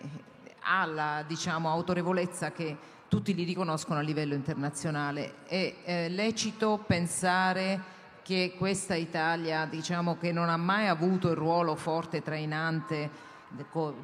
[0.60, 2.76] ha la diciamo, autorevolezza che
[3.08, 5.44] tutti gli riconoscono a livello internazionale.
[5.46, 7.98] È eh, lecito pensare
[8.30, 13.10] che questa Italia diciamo, che non ha mai avuto il ruolo forte e trainante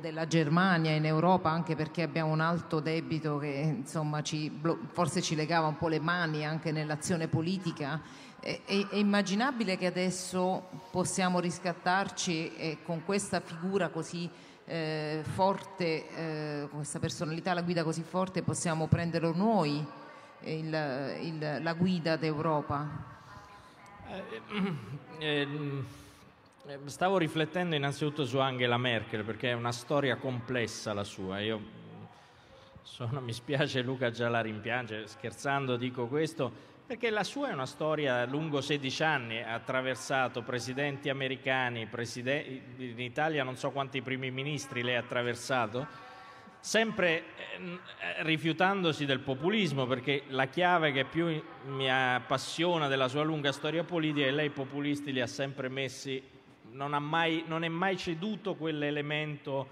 [0.00, 4.60] della Germania in Europa anche perché abbiamo un alto debito che insomma, ci,
[4.90, 8.00] forse ci legava un po' le mani anche nell'azione politica
[8.40, 14.28] è, è, è immaginabile che adesso possiamo riscattarci e con questa figura così
[14.64, 19.86] eh, forte eh, con questa personalità la guida così forte possiamo prenderlo noi
[20.40, 23.14] il, il, la guida d'Europa
[26.86, 31.40] stavo riflettendo innanzitutto su Angela Merkel perché è una storia complessa la sua.
[31.40, 31.60] Io
[32.82, 37.66] sono, mi spiace Luca già la rimpiange, scherzando dico questo, perché la sua è una
[37.66, 44.30] storia lungo 16 anni, ha attraversato presidenti americani, presidenti, in Italia non so quanti primi
[44.30, 46.05] ministri lei ha attraversato
[46.66, 47.22] sempre
[47.58, 53.84] eh, rifiutandosi del populismo, perché la chiave che più mi appassiona della sua lunga storia
[53.84, 56.20] politica è lei i populisti li ha sempre messi,
[56.72, 59.68] non, ha mai, non è mai ceduto quell'elemento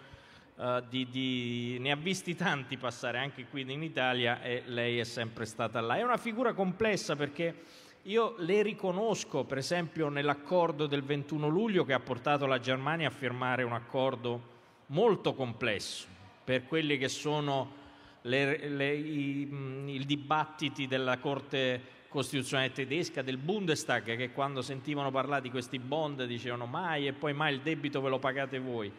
[0.54, 5.04] uh, di, di, ne ha visti tanti passare anche qui in Italia e lei è
[5.04, 5.96] sempre stata là.
[5.96, 7.62] È una figura complessa perché
[8.02, 13.10] io le riconosco, per esempio, nell'accordo del 21 luglio che ha portato la Germania a
[13.10, 14.52] firmare un accordo
[14.86, 16.13] molto complesso
[16.44, 17.82] per quelli che sono
[18.22, 19.48] le, le, i,
[19.86, 26.24] i dibattiti della Corte Costituzionale tedesca, del Bundestag, che quando sentivano parlare di questi bond
[26.26, 28.92] dicevano mai e poi mai il debito ve lo pagate voi.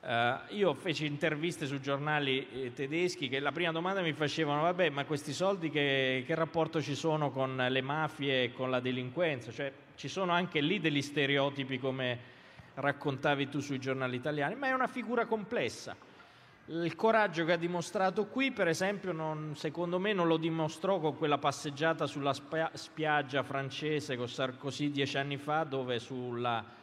[0.00, 4.90] Uh, io feci interviste su giornali eh, tedeschi che la prima domanda mi facevano vabbè
[4.90, 9.52] ma questi soldi che, che, rapporto ci sono con le mafie e con la delinquenza
[9.52, 12.18] cioè ci sono anche lì degli stereotipi come
[12.74, 15.94] raccontavi tu sui giornali italiani ma è una figura complessa
[16.66, 21.16] il coraggio che ha dimostrato qui, per esempio, non, secondo me non lo dimostrò con
[21.16, 22.34] quella passeggiata sulla
[22.72, 26.80] spiaggia francese con Sarkozy dieci anni fa, dove sulla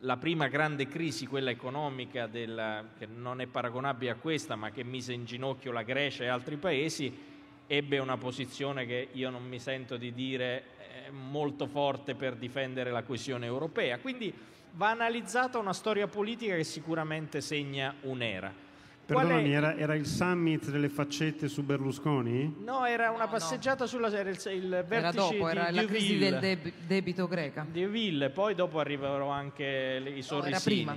[0.00, 4.84] la prima grande crisi, quella economica, della, che non è paragonabile a questa, ma che
[4.84, 7.34] mise in ginocchio la Grecia e altri paesi,
[7.66, 10.74] ebbe una posizione che io non mi sento di dire
[11.10, 13.98] molto forte per difendere la coesione europea.
[13.98, 14.32] Quindi
[14.72, 18.65] va analizzata una storia politica che sicuramente segna un'era.
[19.06, 22.56] Perdonami, era, era, il summit delle faccette su Berlusconi?
[22.64, 23.88] No, era una passeggiata no.
[23.88, 27.64] sulla era il, il vertice era dopo, era di la crisi del deb- debito greca.
[27.70, 30.84] Di Ville, poi dopo arrivarono anche i sorrisini.
[30.84, 30.96] No, prima,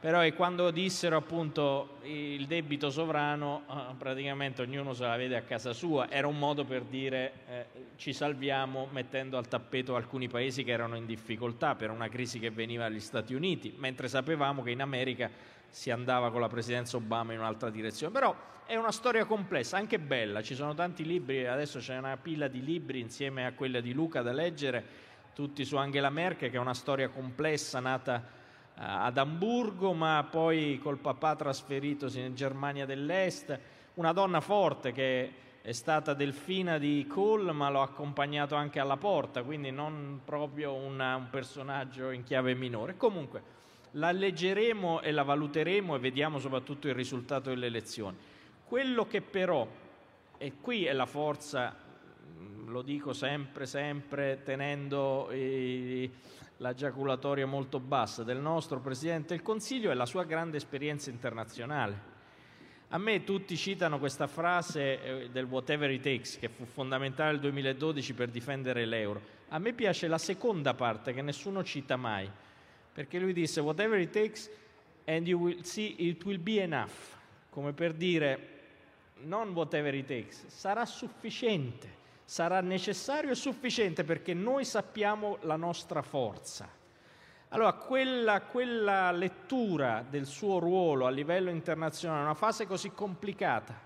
[0.00, 5.42] Però è quando dissero appunto il debito sovrano, eh, praticamente ognuno se la vede a
[5.42, 10.64] casa sua, era un modo per dire eh, ci salviamo mettendo al tappeto alcuni paesi
[10.64, 14.72] che erano in difficoltà per una crisi che veniva dagli Stati Uniti, mentre sapevamo che
[14.72, 18.12] in America si andava con la presidenza Obama in un'altra direzione.
[18.12, 18.32] Però
[18.64, 22.62] è una storia complessa, anche bella, ci sono tanti libri, adesso c'è una pila di
[22.62, 24.84] libri insieme a quella di Luca da leggere,
[25.34, 30.78] tutti su Angela Merkel, che è una storia complessa nata uh, ad Amburgo, ma poi
[30.80, 33.58] col papà trasferitosi in Germania dell'Est,
[33.94, 39.42] una donna forte che è stata delfina di Kohl, ma l'ho accompagnato anche alla porta,
[39.42, 42.96] quindi non proprio una, un personaggio in chiave minore.
[42.96, 43.53] Comunque,
[43.94, 48.16] la leggeremo e la valuteremo e vediamo soprattutto il risultato delle elezioni.
[48.64, 49.66] Quello che però,
[50.38, 55.28] e qui è la forza, mm, lo dico sempre, sempre tenendo
[56.58, 62.12] la giaculatoria molto bassa del nostro Presidente del Consiglio, è la sua grande esperienza internazionale.
[62.88, 67.40] A me tutti citano questa frase eh, del whatever it takes, che fu fondamentale nel
[67.40, 69.20] 2012 per difendere l'euro.
[69.48, 72.30] A me piace la seconda parte che nessuno cita mai,
[72.94, 74.48] perché lui disse whatever it takes
[75.06, 77.16] and you will see it will be enough,
[77.50, 78.52] come per dire
[79.24, 81.88] non whatever it takes, sarà sufficiente,
[82.24, 86.68] sarà necessario e sufficiente perché noi sappiamo la nostra forza.
[87.48, 93.78] Allora, quella, quella lettura del suo ruolo a livello internazionale, una fase così complicata,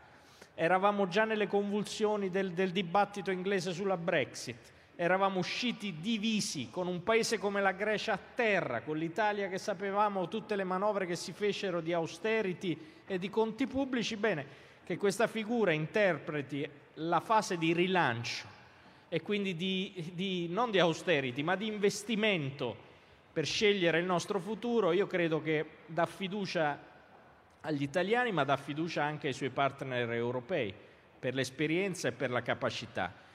[0.54, 7.04] eravamo già nelle convulsioni del, del dibattito inglese sulla Brexit, eravamo usciti divisi con un
[7.04, 11.30] paese come la Grecia a terra, con l'Italia che sapevamo tutte le manovre che si
[11.30, 12.76] fecero di austerity
[13.06, 14.44] e di conti pubblici, bene,
[14.82, 18.44] che questa figura interpreti la fase di rilancio
[19.08, 22.76] e quindi di, di, non di austerity, ma di investimento
[23.32, 26.76] per scegliere il nostro futuro, io credo che dà fiducia
[27.60, 30.74] agli italiani, ma dà fiducia anche ai suoi partner europei
[31.20, 33.26] per l'esperienza e per la capacità.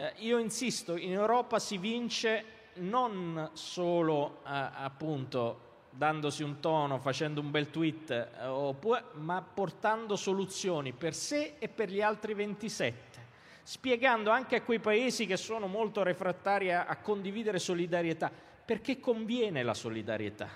[0.00, 2.44] Eh, io insisto, in Europa si vince
[2.74, 10.14] non solo eh, appunto dandosi un tono, facendo un bel tweet, eh, oppure, ma portando
[10.14, 13.26] soluzioni per sé e per gli altri 27,
[13.64, 18.30] spiegando anche a quei paesi che sono molto refrattari a, a condividere solidarietà
[18.64, 20.48] perché conviene la solidarietà.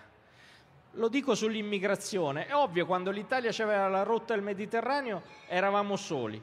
[0.92, 6.40] Lo dico sull'immigrazione, è ovvio quando l'Italia aveva la rotta del Mediterraneo eravamo soli.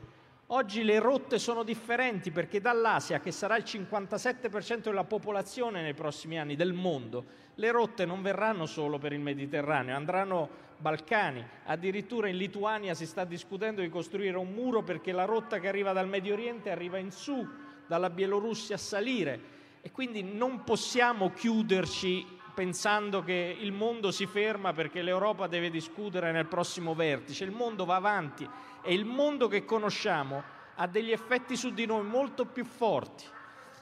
[0.51, 6.39] Oggi le rotte sono differenti perché dall'Asia, che sarà il 57% della popolazione nei prossimi
[6.39, 7.23] anni del mondo,
[7.53, 11.45] le rotte non verranno solo per il Mediterraneo, andranno Balcani.
[11.65, 15.93] Addirittura in Lituania si sta discutendo di costruire un muro perché la rotta che arriva
[15.93, 17.47] dal Medio Oriente arriva in su,
[17.85, 19.39] dalla Bielorussia a salire
[19.81, 22.25] e quindi non possiamo chiuderci
[22.55, 27.43] pensando che il mondo si ferma perché l'Europa deve discutere nel prossimo vertice.
[27.43, 28.49] Il mondo va avanti
[28.81, 30.43] e il mondo che conosciamo
[30.75, 33.25] ha degli effetti su di noi molto più forti.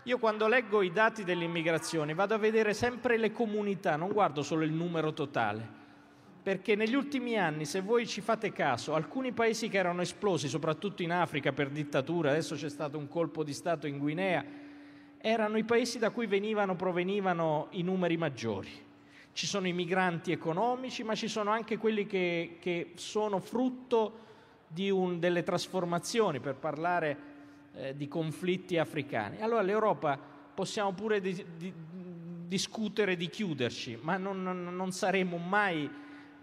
[0.03, 4.63] Io quando leggo i dati dell'immigrazione vado a vedere sempre le comunità, non guardo solo
[4.63, 5.67] il numero totale,
[6.41, 11.03] perché negli ultimi anni, se voi ci fate caso, alcuni paesi che erano esplosi, soprattutto
[11.03, 14.45] in Africa per dittatura, adesso c'è stato un colpo di Stato in Guinea,
[15.17, 18.69] erano i paesi da cui venivano, provenivano i numeri maggiori.
[19.33, 24.25] Ci sono i migranti economici, ma ci sono anche quelli che, che sono frutto
[24.67, 27.17] di un, delle trasformazioni, per parlare
[27.73, 29.41] eh, di conflitti africani.
[29.41, 30.19] Allora l'Europa
[30.53, 31.73] possiamo pure di, di,
[32.47, 35.89] discutere di chiuderci, ma non, non, non saremo mai,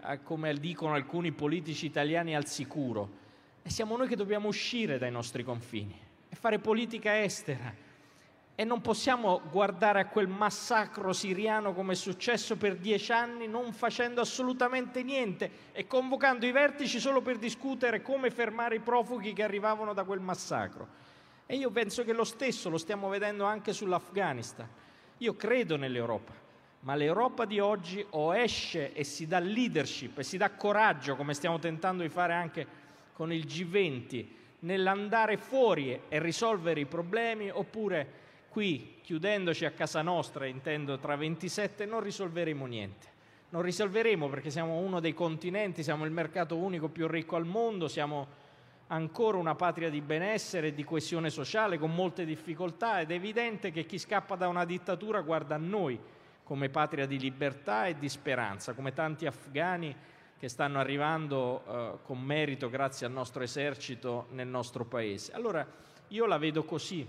[0.03, 3.23] eh, come dicono alcuni politici italiani, al sicuro.
[3.61, 5.99] E siamo noi che dobbiamo uscire dai nostri confini
[6.29, 7.73] e fare politica estera
[8.57, 13.73] e non possiamo guardare a quel massacro siriano come è successo per dieci anni non
[13.73, 19.43] facendo assolutamente niente e convocando i vertici solo per discutere come fermare i profughi che
[19.43, 20.87] arrivavano da quel massacro.
[21.45, 24.67] E io penso che lo stesso lo stiamo vedendo anche sull'Afghanistan.
[25.17, 26.31] Io credo nell'Europa,
[26.81, 31.33] ma l'Europa di oggi o esce e si dà leadership e si dà coraggio, come
[31.33, 32.67] stiamo tentando di fare anche
[33.11, 34.25] con il G20,
[34.59, 38.23] nell'andare fuori e risolvere i problemi, oppure
[38.55, 43.07] qui, chiudendoci a casa nostra, intendo tra 27, non risolveremo niente.
[43.49, 47.89] Non risolveremo perché siamo uno dei continenti, siamo il mercato unico più ricco al mondo,
[47.89, 48.25] siamo
[48.87, 53.71] ancora una patria di benessere e di coesione sociale con molte difficoltà ed è evidente
[53.71, 55.99] che chi scappa da una dittatura guarda a noi
[56.41, 59.93] come patria di libertà e di speranza, come tanti afghani
[60.39, 65.33] che stanno arrivando eh, con merito grazie al nostro esercito nel nostro paese.
[65.33, 65.67] Allora
[66.07, 67.05] io la vedo così,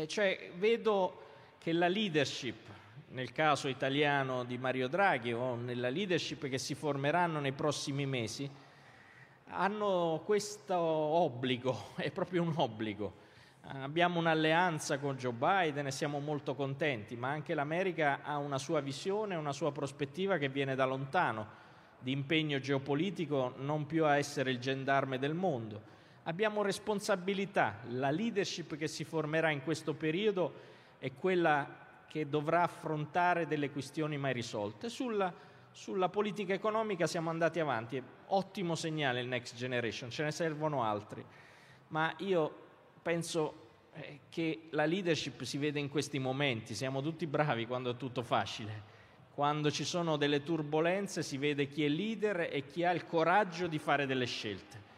[0.00, 1.28] e cioè vedo
[1.58, 2.68] che la leadership,
[3.08, 8.50] nel caso italiano di Mario Draghi o nella leadership che si formeranno nei prossimi mesi,
[9.48, 13.28] hanno questo obbligo, è proprio un obbligo.
[13.62, 18.80] Abbiamo un'alleanza con Joe Biden e siamo molto contenti, ma anche l'America ha una sua
[18.80, 21.58] visione, una sua prospettiva che viene da lontano,
[21.98, 25.98] di impegno geopolitico non più a essere il gendarme del mondo
[26.30, 30.68] abbiamo responsabilità, la leadership che si formerà in questo periodo
[30.98, 34.88] è quella che dovrà affrontare delle questioni mai risolte.
[34.88, 35.32] Sulla,
[35.72, 41.24] sulla politica economica siamo andati avanti, ottimo segnale il Next Generation, ce ne servono altri,
[41.88, 42.68] ma io
[43.02, 43.68] penso
[44.28, 48.98] che la leadership si vede in questi momenti, siamo tutti bravi quando è tutto facile,
[49.34, 53.66] quando ci sono delle turbulenze si vede chi è leader e chi ha il coraggio
[53.66, 54.89] di fare delle scelte.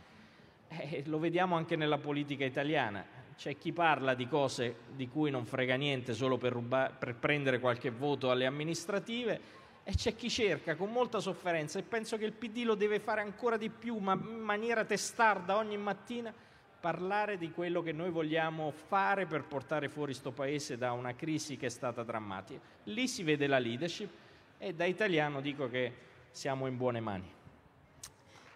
[0.79, 3.05] Eh, lo vediamo anche nella politica italiana.
[3.37, 7.59] C'è chi parla di cose di cui non frega niente solo per, ruba- per prendere
[7.59, 12.33] qualche voto alle amministrative e c'è chi cerca con molta sofferenza e penso che il
[12.33, 16.33] PD lo deve fare ancora di più, ma in maniera testarda ogni mattina,
[16.81, 21.57] parlare di quello che noi vogliamo fare per portare fuori questo paese da una crisi
[21.57, 22.61] che è stata drammatica.
[22.85, 24.11] Lì si vede la leadership
[24.59, 25.93] e da italiano dico che
[26.31, 27.31] siamo in buone mani.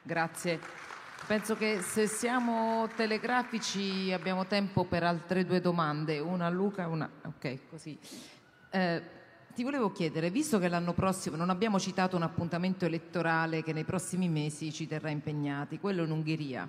[0.03, 0.96] Grazie.
[1.27, 6.87] Penso che se siamo telegrafici abbiamo tempo per altre due domande, una a Luca e
[6.87, 7.11] una...
[7.24, 7.99] Ok, così.
[8.70, 9.03] Eh,
[9.53, 13.83] ti volevo chiedere, visto che l'anno prossimo non abbiamo citato un appuntamento elettorale che nei
[13.83, 16.68] prossimi mesi ci terrà impegnati, quello in Ungheria,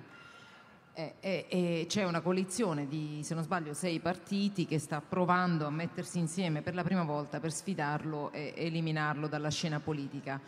[0.92, 5.66] eh, eh, eh, c'è una coalizione di, se non sbaglio, sei partiti che sta provando
[5.66, 10.40] a mettersi insieme per la prima volta per sfidarlo e eliminarlo dalla scena politica.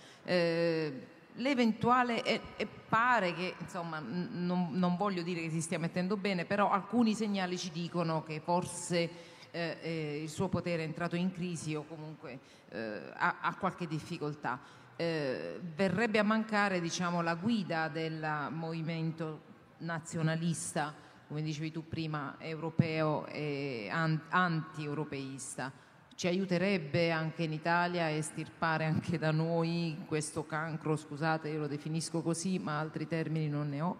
[1.35, 6.45] L'eventuale, e, e, pare che, insomma, non, non, voglio dire che si stia mettendo bene,
[6.45, 9.11] però alcuni segnali ci dicono che forse
[9.51, 12.39] eh, eh, il suo potere è entrato in crisi o comunque
[12.70, 14.59] eh, ha, ha, qualche difficoltà.
[14.97, 19.43] Eh, verrebbe a mancare diciamo, la guida del movimento
[19.78, 20.93] nazionalista,
[21.26, 25.89] come dicevi tu prima, europeo e anti-europeista
[26.20, 31.66] ci aiuterebbe anche in Italia a estirpare anche da noi questo cancro, scusate io lo
[31.66, 33.96] definisco così, ma altri termini non ne ho?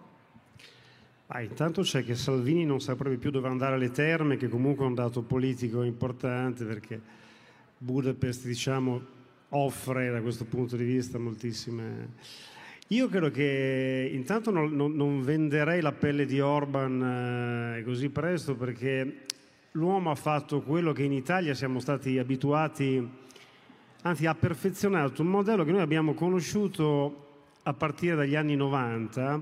[1.25, 4.85] Ah, intanto c'è che Salvini non sa proprio più dove andare alle terme, che comunque
[4.85, 7.01] è un dato politico importante perché
[7.79, 9.01] Budapest diciamo,
[9.49, 12.09] offre da questo punto di vista moltissime...
[12.89, 18.53] Io credo che intanto non, non, non venderei la pelle di Orban eh, così presto
[18.55, 19.23] perché
[19.71, 23.07] l'uomo ha fatto quello che in Italia siamo stati abituati,
[24.01, 27.27] anzi ha perfezionato un modello che noi abbiamo conosciuto
[27.63, 29.41] a partire dagli anni 90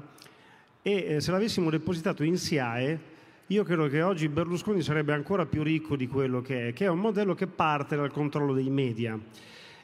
[0.82, 3.18] e eh, se l'avessimo depositato in SIAE
[3.48, 6.90] io credo che oggi Berlusconi sarebbe ancora più ricco di quello che è, che è
[6.90, 9.20] un modello che parte dal controllo dei media.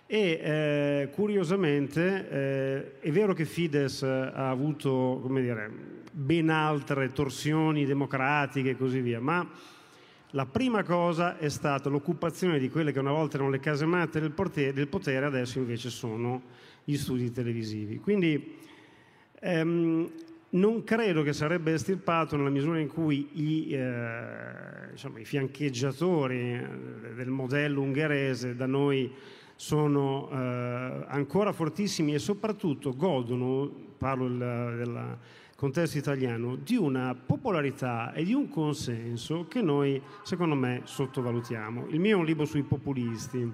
[0.05, 5.71] E eh, curiosamente eh, è vero che Fides ha avuto dire,
[6.11, 9.49] ben altre torsioni democratiche e così via, ma
[10.35, 14.33] la prima cosa è stata l'occupazione di quelle che una volta erano le casematte del
[14.73, 16.41] del potere adesso invece sono
[16.83, 17.99] gli studi televisivi.
[17.99, 18.57] Quindi
[19.39, 20.11] ehm,
[20.49, 27.13] non credo che sarebbe estirpato nella misura in cui i, eh, diciamo, i fiancheggiatori eh,
[27.15, 29.09] del modello ungherese da noi
[29.55, 35.17] sono eh, ancora fortissimi e soprattutto godono, parlo del, della
[35.55, 41.87] contesto italiano di una popolarità e di un consenso che noi, secondo me, sottovalutiamo.
[41.89, 43.49] Il mio è un libro sui populisti.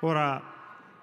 [0.00, 0.42] Ora,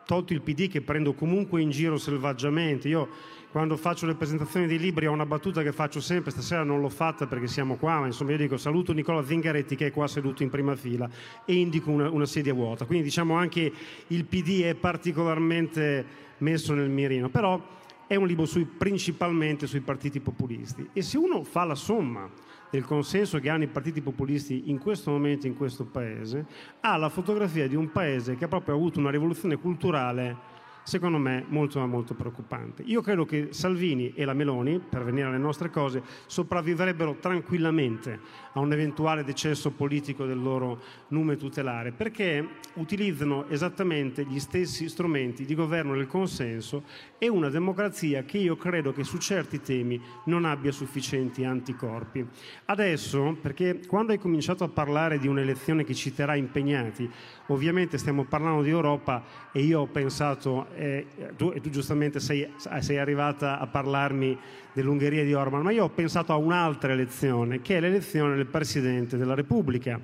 [0.06, 3.10] tolto il PD che prendo comunque in giro selvaggiamente, io
[3.52, 6.90] quando faccio le presentazioni dei libri ho una battuta che faccio sempre, stasera non l'ho
[6.90, 10.44] fatta perché siamo qua, ma insomma io dico saluto Nicola Zingaretti che è qua seduto
[10.44, 11.10] in prima fila
[11.46, 12.86] e indico una, una sedia vuota.
[12.86, 13.72] Quindi diciamo anche
[14.08, 16.06] il PD è particolarmente
[16.40, 17.30] messo nel mirino.
[17.30, 17.60] Però
[18.08, 20.90] è un libro sui, principalmente sui partiti populisti.
[20.94, 22.30] E se uno fa la somma
[22.70, 26.46] del consenso che hanno i partiti populisti in questo momento in questo paese,
[26.82, 30.56] ha la fotografia di un paese che ha proprio avuto una rivoluzione culturale
[30.88, 32.82] secondo me molto molto preoccupante.
[32.86, 38.18] Io credo che Salvini e la Meloni, per venire alle nostre cose, sopravvivrebbero tranquillamente
[38.54, 45.44] a un eventuale decesso politico del loro nume tutelare, perché utilizzano esattamente gli stessi strumenti
[45.44, 46.84] di governo del consenso
[47.18, 52.26] e una democrazia che io credo che su certi temi non abbia sufficienti anticorpi.
[52.66, 57.10] Adesso, perché quando hai cominciato a parlare di un'elezione che ci terrà impegnati,
[57.48, 61.06] ovviamente stiamo parlando di Europa e io ho pensato eh,
[61.36, 64.38] tu, tu, giustamente sei, sei, arrivata a parlarmi
[64.74, 69.18] dell'Ungheria di Orban, ma io ho pensato a un'altra elezione, che è l'elezione del Presidente
[69.18, 70.00] della Repubblica,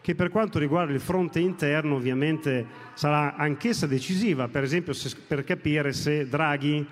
[0.00, 5.44] che per quanto riguarda il fronte interno ovviamente sarà anch'essa decisiva, per esempio se, per
[5.44, 6.86] capire se Draghi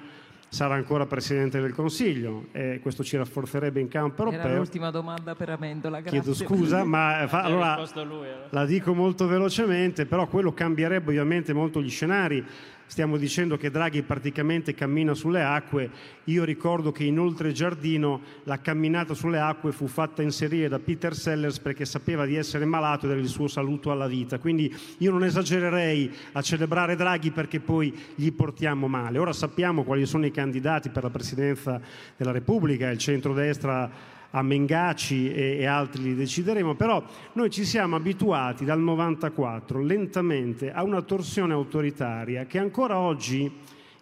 [0.48, 4.46] sarà ancora Presidente del Consiglio e questo ci rafforzerebbe in campo europeo.
[4.46, 6.20] Era l'ultima domanda per Amendola, grazie.
[6.20, 8.34] Chiedo scusa, ma fa, allora, lui, eh.
[8.48, 12.44] la dico molto velocemente, però quello cambierebbe ovviamente molto gli scenari
[12.88, 15.90] stiamo dicendo che Draghi praticamente cammina sulle acque,
[16.24, 21.14] io ricordo che in Oltre Giardino la camminata sulle acque fu fatta inserire da Peter
[21.14, 25.12] Sellers perché sapeva di essere malato ed era il suo saluto alla vita, quindi io
[25.12, 29.18] non esagererei a celebrare Draghi perché poi gli portiamo male.
[29.18, 31.80] Ora sappiamo quali sono i candidati per la Presidenza
[32.16, 37.02] della Repubblica, il centrodestra a Mengaci e, e, altri li decideremo, però
[37.32, 43.50] noi ci siamo abituati dal 94 lentamente a una torsione autoritaria che ancora oggi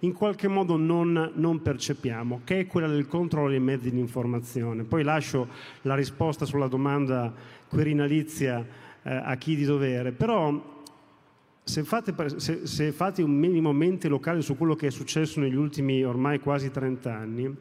[0.00, 4.84] in qualche modo non, non, percepiamo, che è quella del controllo dei mezzi di informazione.
[4.84, 5.48] Poi lascio
[5.82, 7.32] la risposta sulla domanda
[7.68, 8.64] querinalizia
[9.02, 10.74] eh, a chi di dovere, però
[11.62, 15.56] se fate, se, se fate un minimo mente locale su quello che è successo negli
[15.56, 17.56] ultimi ormai quasi 30 anni,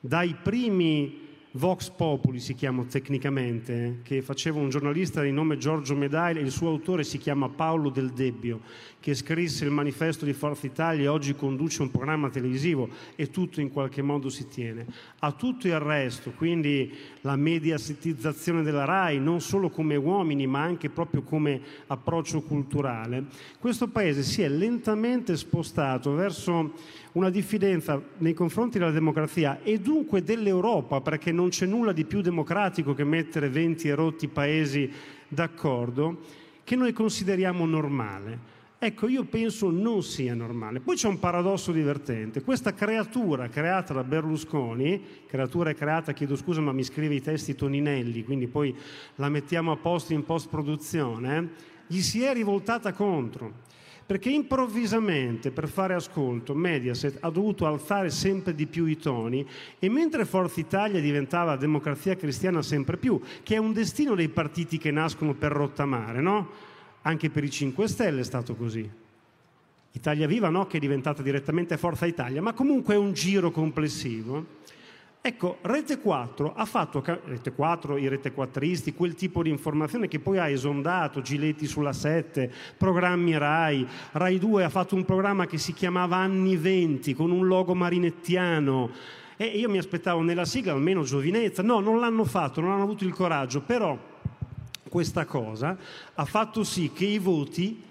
[0.00, 6.38] dai primi Vox Populi si chiama tecnicamente, che faceva un giornalista di nome Giorgio Medaille
[6.38, 8.60] e il suo autore si chiama Paolo Del Debbio,
[9.00, 13.60] che scrisse il manifesto di Forza Italia e oggi conduce un programma televisivo e tutto
[13.60, 14.86] in qualche modo si tiene.
[15.18, 20.88] A tutto il resto, quindi la mediasitizzazione della RAI, non solo come uomini ma anche
[20.88, 23.24] proprio come approccio culturale,
[23.58, 26.74] questo Paese si è lentamente spostato verso
[27.12, 32.20] una diffidenza nei confronti della democrazia e dunque dell'Europa, perché non c'è nulla di più
[32.20, 34.90] democratico che mettere 20 erotti paesi
[35.26, 36.18] d'accordo,
[36.64, 38.58] che noi consideriamo normale.
[38.78, 40.80] Ecco, io penso non sia normale.
[40.80, 42.42] Poi c'è un paradosso divertente.
[42.42, 48.24] Questa creatura creata da Berlusconi, creatura creata, chiedo scusa, ma mi scrive i testi Toninelli,
[48.24, 48.74] quindi poi
[49.16, 51.50] la mettiamo a posto in post-produzione,
[51.86, 53.68] gli si è rivoltata contro
[54.10, 59.46] perché improvvisamente per fare ascolto Mediaset ha dovuto alzare sempre di più i toni
[59.78, 64.78] e mentre Forza Italia diventava democrazia cristiana sempre più, che è un destino dei partiti
[64.78, 66.50] che nascono per rottamare, no?
[67.02, 68.90] Anche per i 5 Stelle è stato così.
[69.92, 74.44] Italia Viva no, che è diventata direttamente Forza Italia, ma comunque è un giro complessivo.
[75.22, 80.18] Ecco, Rete 4 ha fatto, Rete 4, i rete quattristi, quel tipo di informazione che
[80.18, 85.58] poi ha esondato, Giletti sulla 7, programmi RAI, RAI 2 ha fatto un programma che
[85.58, 88.90] si chiamava Anni 20 con un logo marinettiano.
[89.36, 93.04] E io mi aspettavo nella sigla almeno giovinezza, no, non l'hanno fatto, non hanno avuto
[93.04, 93.98] il coraggio, però
[94.88, 95.76] questa cosa
[96.14, 97.82] ha fatto sì che i voti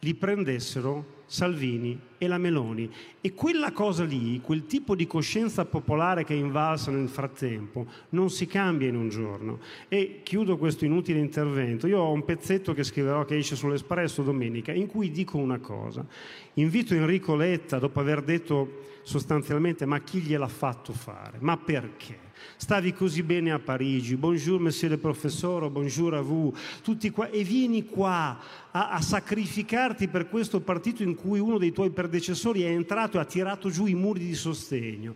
[0.00, 2.88] li prendessero Salvini e la Meloni.
[3.20, 8.30] E quella cosa lì, quel tipo di coscienza popolare che è invalsa nel frattempo, non
[8.30, 9.58] si cambia in un giorno.
[9.88, 11.88] E chiudo questo inutile intervento.
[11.88, 16.06] Io ho un pezzetto che scriverò che esce sull'Espresso domenica, in cui dico una cosa.
[16.54, 21.38] Invito Enrico Letta, dopo aver detto sostanzialmente ma chi gliel'ha fatto fare?
[21.40, 22.23] Ma perché?
[22.56, 27.42] Stavi così bene a Parigi, bonjour monsieur le professore, bonjour a vous, tutti qua, e
[27.42, 28.38] vieni qua
[28.70, 33.20] a, a, sacrificarti per questo partito in cui uno dei tuoi predecessori è entrato e
[33.20, 35.14] ha tirato giù i muri di sostegno.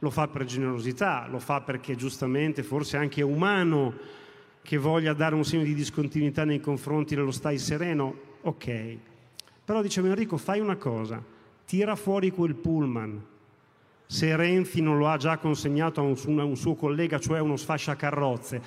[0.00, 3.94] Lo fa per generosità, lo fa perché giustamente forse anche è umano
[4.62, 8.96] che voglia dare un segno di discontinuità nei confronti dello stai sereno, ok.
[9.64, 11.22] Però diceva Enrico, fai una cosa,
[11.64, 13.22] tira fuori quel pullman,
[14.10, 17.56] se Renzi non lo ha già consegnato a un, a un suo collega, cioè uno
[17.56, 18.62] sfasciacarrozze,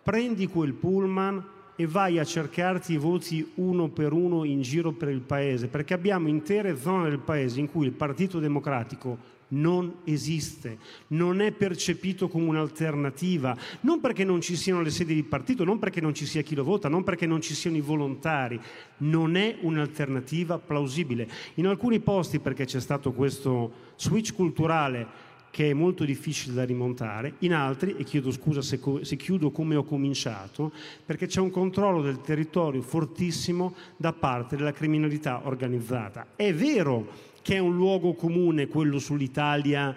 [0.00, 1.44] prendi quel pullman
[1.74, 5.92] e vai a cercarti i voti uno per uno in giro per il paese, perché
[5.92, 9.18] abbiamo intere zone del paese in cui il Partito Democratico
[9.50, 10.78] non esiste,
[11.08, 15.78] non è percepito come un'alternativa, non perché non ci siano le sedi di partito, non
[15.78, 18.60] perché non ci sia chi lo vota, non perché non ci siano i volontari,
[18.98, 21.28] non è un'alternativa plausibile.
[21.54, 27.34] In alcuni posti perché c'è stato questo switch culturale che è molto difficile da rimontare,
[27.38, 30.72] in altri, e chiedo scusa se, se, chiudo come ho cominciato,
[31.04, 36.28] perché c'è un controllo del territorio fortissimo da parte della criminalità organizzata.
[36.36, 39.94] È vero che è un luogo comune quello sull'Italia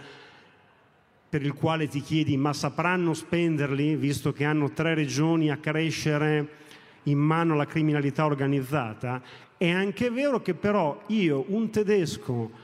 [1.30, 6.62] per il quale ti chiedi ma sapranno spenderli visto che hanno tre regioni a crescere
[7.04, 9.22] in mano alla criminalità organizzata?
[9.58, 12.64] È anche vero che però io, un tedesco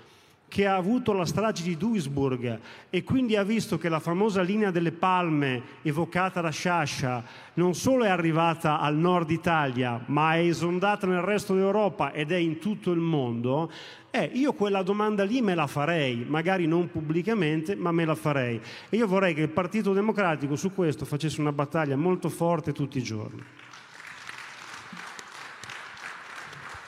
[0.49, 2.59] che ha avuto la strage di Duisburg
[2.89, 7.23] e quindi ha visto che la famosa linea delle palme evocata da Sciascia
[7.53, 12.37] non solo è arrivata al nord Italia, ma è esondata nel resto d'Europa ed è
[12.37, 13.71] in tutto il mondo,
[14.11, 18.59] eh, io quella domanda lì me la farei, magari non pubblicamente, ma me la farei.
[18.89, 22.97] E io vorrei che il Partito Democratico su questo facesse una battaglia molto forte tutti
[22.97, 23.43] i giorni.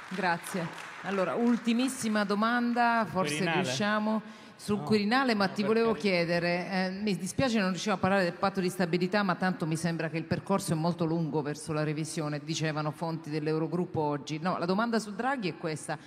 [0.09, 0.67] Grazie.
[1.03, 3.61] Allora, ultimissima domanda, forse Quirinale.
[3.61, 4.22] riusciamo
[4.55, 6.09] sul no, Quirinale, ma no, ti volevo perché...
[6.09, 9.76] chiedere, eh, mi dispiace non riusciamo a parlare del patto di stabilità, ma tanto mi
[9.76, 14.38] sembra che il percorso è molto lungo verso la revisione, dicevano fonti dell'Eurogruppo oggi.
[14.39, 15.97] No, la domanda su Draghi è questa.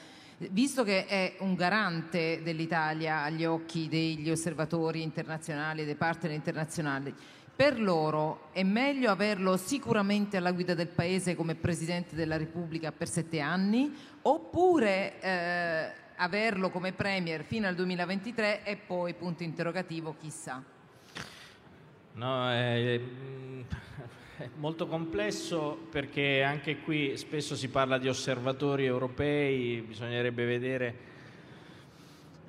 [0.51, 7.15] Visto che è un garante dell'Italia agli occhi degli osservatori internazionali e dei partner internazionali,
[7.55, 13.09] per loro è meglio averlo sicuramente alla guida del Paese come Presidente della Repubblica per
[13.09, 20.63] sette anni oppure eh, averlo come Premier fino al 2023 e poi, punto interrogativo, chissà.
[22.15, 23.01] No, è
[24.57, 30.95] molto complesso perché anche qui spesso si parla di osservatori europei, bisognerebbe vedere,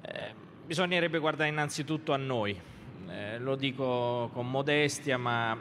[0.01, 0.33] eh,
[0.65, 2.59] bisognerebbe guardare innanzitutto a noi,
[3.07, 5.55] eh, lo dico con modestia, ma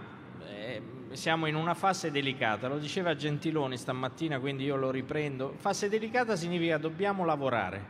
[0.48, 5.88] eh, siamo in una fase delicata, lo diceva Gentiloni stamattina, quindi io lo riprendo, fase
[5.88, 7.84] delicata significa dobbiamo lavorare,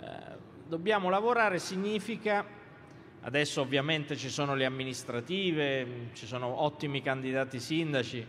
[0.00, 0.06] eh,
[0.68, 2.62] dobbiamo lavorare significa
[3.26, 8.26] Adesso ovviamente ci sono le amministrative, ci sono ottimi candidati sindaci,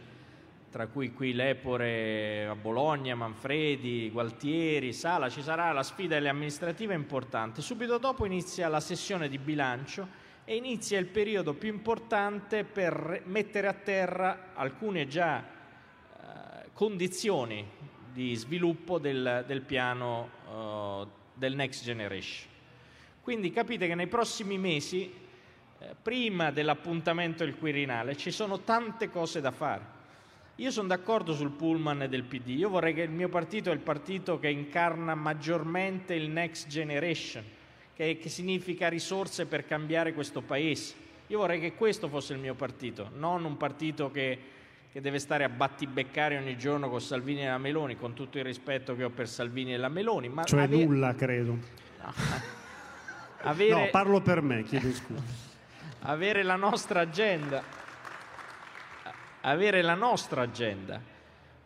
[0.71, 6.93] tra cui qui Lepore a Bologna, Manfredi, Gualtieri, Sala, ci sarà la sfida delle amministrative
[6.93, 7.61] importante.
[7.61, 10.07] Subito dopo inizia la sessione di bilancio
[10.45, 17.67] e inizia il periodo più importante per mettere a terra alcune già eh, condizioni
[18.13, 22.54] di sviluppo del, del piano eh, del Next Generation.
[23.25, 25.11] Quindi capite che nei prossimi mesi,
[25.79, 29.81] eh, prima dell'appuntamento del Quirinale, ci sono tante cose da fare.
[30.57, 33.79] Io sono d'accordo sul pullman del PD, io vorrei che il mio partito è il
[33.79, 37.43] partito che incarna maggiormente il next generation,
[37.95, 40.93] che, che significa risorse per cambiare questo paese.
[41.25, 44.37] Io vorrei che questo fosse il mio partito, non un partito che,
[44.91, 48.43] che deve stare a battibeccare ogni giorno con Salvini e la Meloni, con tutto il
[48.43, 50.29] rispetto che ho per Salvini e la Meloni.
[50.29, 50.85] Ma cioè ave...
[50.85, 51.53] nulla, credo.
[51.53, 52.13] No.
[53.45, 53.69] Avere...
[53.69, 55.21] No, parlo per me, chiedo scusa.
[56.01, 57.63] avere la nostra agenda,
[59.41, 60.99] avere la nostra agenda,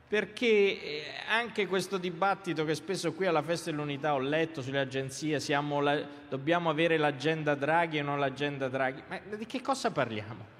[0.07, 5.39] perché eh, anche questo dibattito che spesso qui alla Festa dell'Unità ho letto sulle agenzie,
[5.81, 6.01] la...
[6.27, 10.57] dobbiamo avere l'agenda Draghi e non l'agenda Draghi, ma di che cosa parliamo?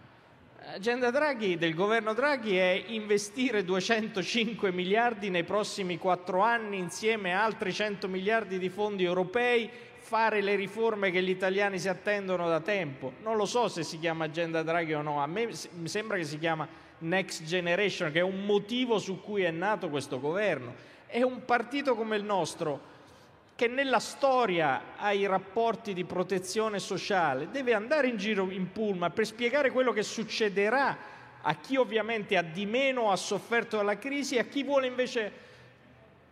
[0.71, 7.43] L'agenda Draghi del governo Draghi è investire 205 miliardi nei prossimi quattro anni insieme a
[7.43, 9.67] altri 100 miliardi di fondi europei
[10.09, 13.13] fare le riforme che gli italiani si attendono da tempo.
[13.21, 16.23] Non lo so se si chiama agenda Draghi o no, a me mi sembra che
[16.23, 20.73] si chiama Next Generation, che è un motivo su cui è nato questo governo.
[21.05, 22.97] È un partito come il nostro
[23.55, 29.13] che nella storia ha i rapporti di protezione sociale, deve andare in giro in pullman
[29.13, 30.97] per spiegare quello che succederà
[31.39, 35.48] a chi ovviamente ha di meno ha sofferto dalla crisi e a chi vuole invece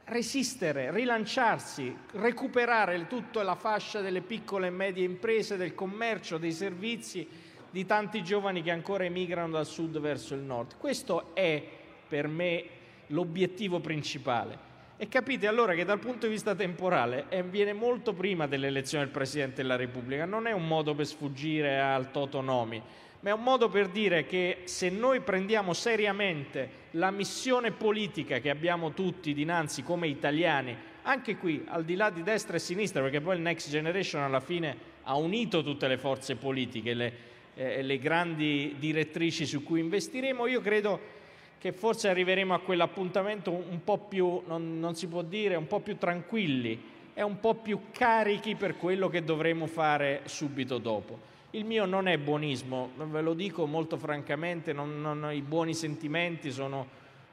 [0.08, 7.28] resistere, rilanciarsi, recuperare tutta la fascia delle piccole e medie imprese, del commercio, dei servizi,
[7.70, 10.78] di tanti giovani che ancora emigrano dal sud verso il nord.
[10.78, 11.62] Questo è
[12.08, 12.64] per me
[13.08, 14.66] l'obiettivo principale.
[15.00, 19.14] E capite allora che dal punto di vista temporale eh, viene molto prima dell'elezione del
[19.14, 22.82] Presidente della Repubblica, non è un modo per sfuggire al totonomi
[23.20, 28.50] ma è un modo per dire che se noi prendiamo seriamente la missione politica che
[28.50, 33.22] abbiamo tutti dinanzi come italiani, anche qui al di là di destra e sinistra, perché
[33.22, 37.14] poi il Next Generation alla fine ha unito tutte le forze politiche, le,
[37.56, 41.16] eh, le grandi direttrici su cui investiremo, io credo
[41.60, 45.80] che forse arriveremo a quell'appuntamento un po' più, non, non si può dire, un po'
[45.80, 51.36] più tranquilli e un po' più carichi per quello che dovremo fare subito dopo.
[51.58, 56.52] Il mio non è buonismo, ve lo dico molto francamente, non, non, i buoni sentimenti
[56.52, 56.88] sono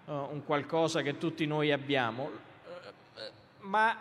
[0.06, 3.18] uh, un qualcosa che tutti noi abbiamo, uh,
[3.66, 3.94] ma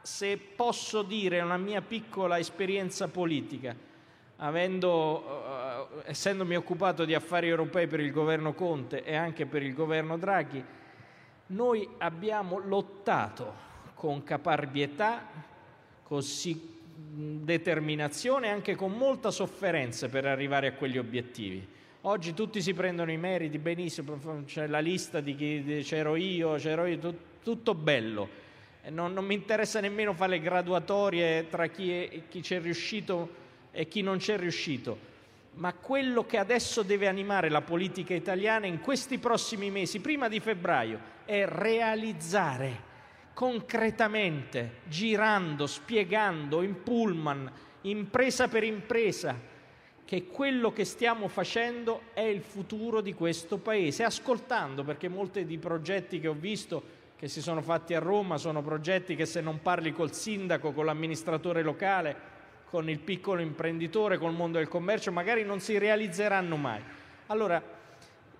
[0.00, 3.74] se posso dire una mia piccola esperienza politica,
[4.36, 9.74] avendo, uh, essendomi occupato di affari europei per il governo Conte e anche per il
[9.74, 10.64] governo Draghi,
[11.46, 13.52] noi abbiamo lottato
[13.96, 15.26] con caparbietà,
[16.04, 16.73] così
[17.44, 21.66] determinazione e anche con molta sofferenza per arrivare a quegli obiettivi.
[22.02, 26.84] Oggi tutti si prendono i meriti benissimo, c'è la lista di chi c'ero io, c'ero
[26.84, 28.42] io, tutto bello.
[28.90, 33.88] Non, non, mi interessa nemmeno fare le graduatorie tra chi, è, chi c'è riuscito e
[33.88, 35.12] chi non c'è riuscito.
[35.54, 40.40] Ma quello che adesso deve animare la politica italiana in questi prossimi mesi, prima di
[40.40, 42.83] febbraio, è realizzare
[43.34, 47.50] concretamente, girando, spiegando in pullman,
[47.82, 49.52] impresa per impresa,
[50.04, 55.58] che quello che stiamo facendo è il futuro di questo Paese, ascoltando, perché molti dei
[55.58, 59.60] progetti che ho visto che si sono fatti a Roma sono progetti che se non
[59.62, 62.32] parli col sindaco, con l'amministratore locale,
[62.68, 66.82] con il piccolo imprenditore, col mondo del commercio, magari non si realizzeranno mai.
[67.26, 67.62] Allora,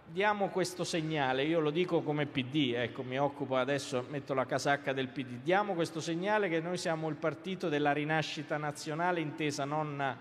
[0.07, 4.93] diamo questo segnale, io lo dico come PD, ecco, mi occupo adesso, metto la casacca
[4.93, 10.17] del PD, diamo questo segnale che noi siamo il partito della rinascita nazionale intesa non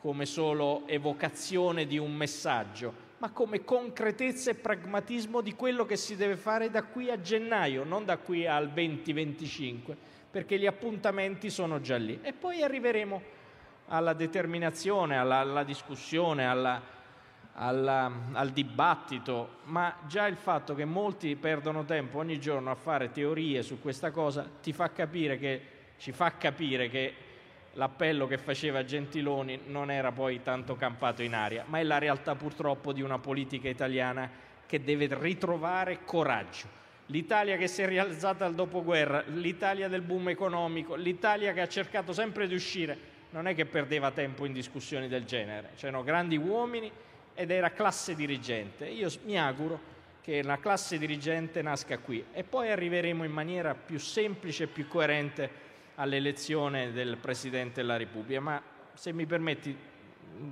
[0.00, 6.16] come solo evocazione di un messaggio, ma come concretezza e pragmatismo di quello che si
[6.16, 9.96] deve fare da qui a gennaio, non da qui al 2025,
[10.28, 12.18] perché gli appuntamenti sono già lì.
[12.20, 13.22] E poi arriveremo
[13.86, 16.82] alla determinazione, alla, alla discussione, alla,
[17.54, 23.10] alla, al dibattito, ma già il fatto che molti perdono tempo ogni giorno a fare
[23.10, 25.60] teorie su questa cosa ti fa capire che,
[25.98, 27.14] ci fa capire che
[27.74, 32.34] l'appello che faceva Gentiloni non era poi tanto campato in aria, ma è la realtà
[32.34, 34.30] purtroppo di una politica italiana
[34.66, 36.80] che deve ritrovare coraggio.
[37.06, 42.12] L'Italia che si è rialzata al dopoguerra, l'Italia del boom economico, l'Italia che ha cercato
[42.14, 46.90] sempre di uscire, non è che perdeva tempo in discussioni del genere, c'erano grandi uomini
[47.34, 48.86] ed era classe dirigente.
[48.86, 53.98] Io mi auguro che la classe dirigente nasca qui e poi arriveremo in maniera più
[53.98, 55.50] semplice e più coerente
[55.96, 58.40] all'elezione del Presidente della Repubblica.
[58.40, 58.62] Ma
[58.94, 59.76] se mi permetti,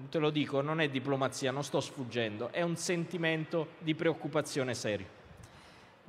[0.09, 5.20] te lo dico, non è diplomazia, non sto sfuggendo, è un sentimento di preoccupazione serio.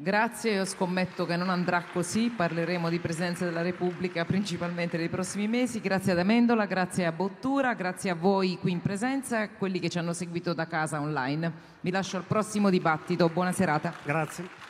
[0.02, 5.48] Grazie, io scommetto che non andrà così, parleremo di Presidenza della Repubblica principalmente nei prossimi
[5.48, 5.80] mesi.
[5.80, 9.80] Grazie ad Amendola, grazie a Bottura, grazie a voi qui in presenza e a quelli
[9.80, 11.52] che ci hanno seguito da casa online.
[11.82, 13.94] Vi lascio al prossimo dibattito, buona serata.
[14.04, 14.61] Grazie.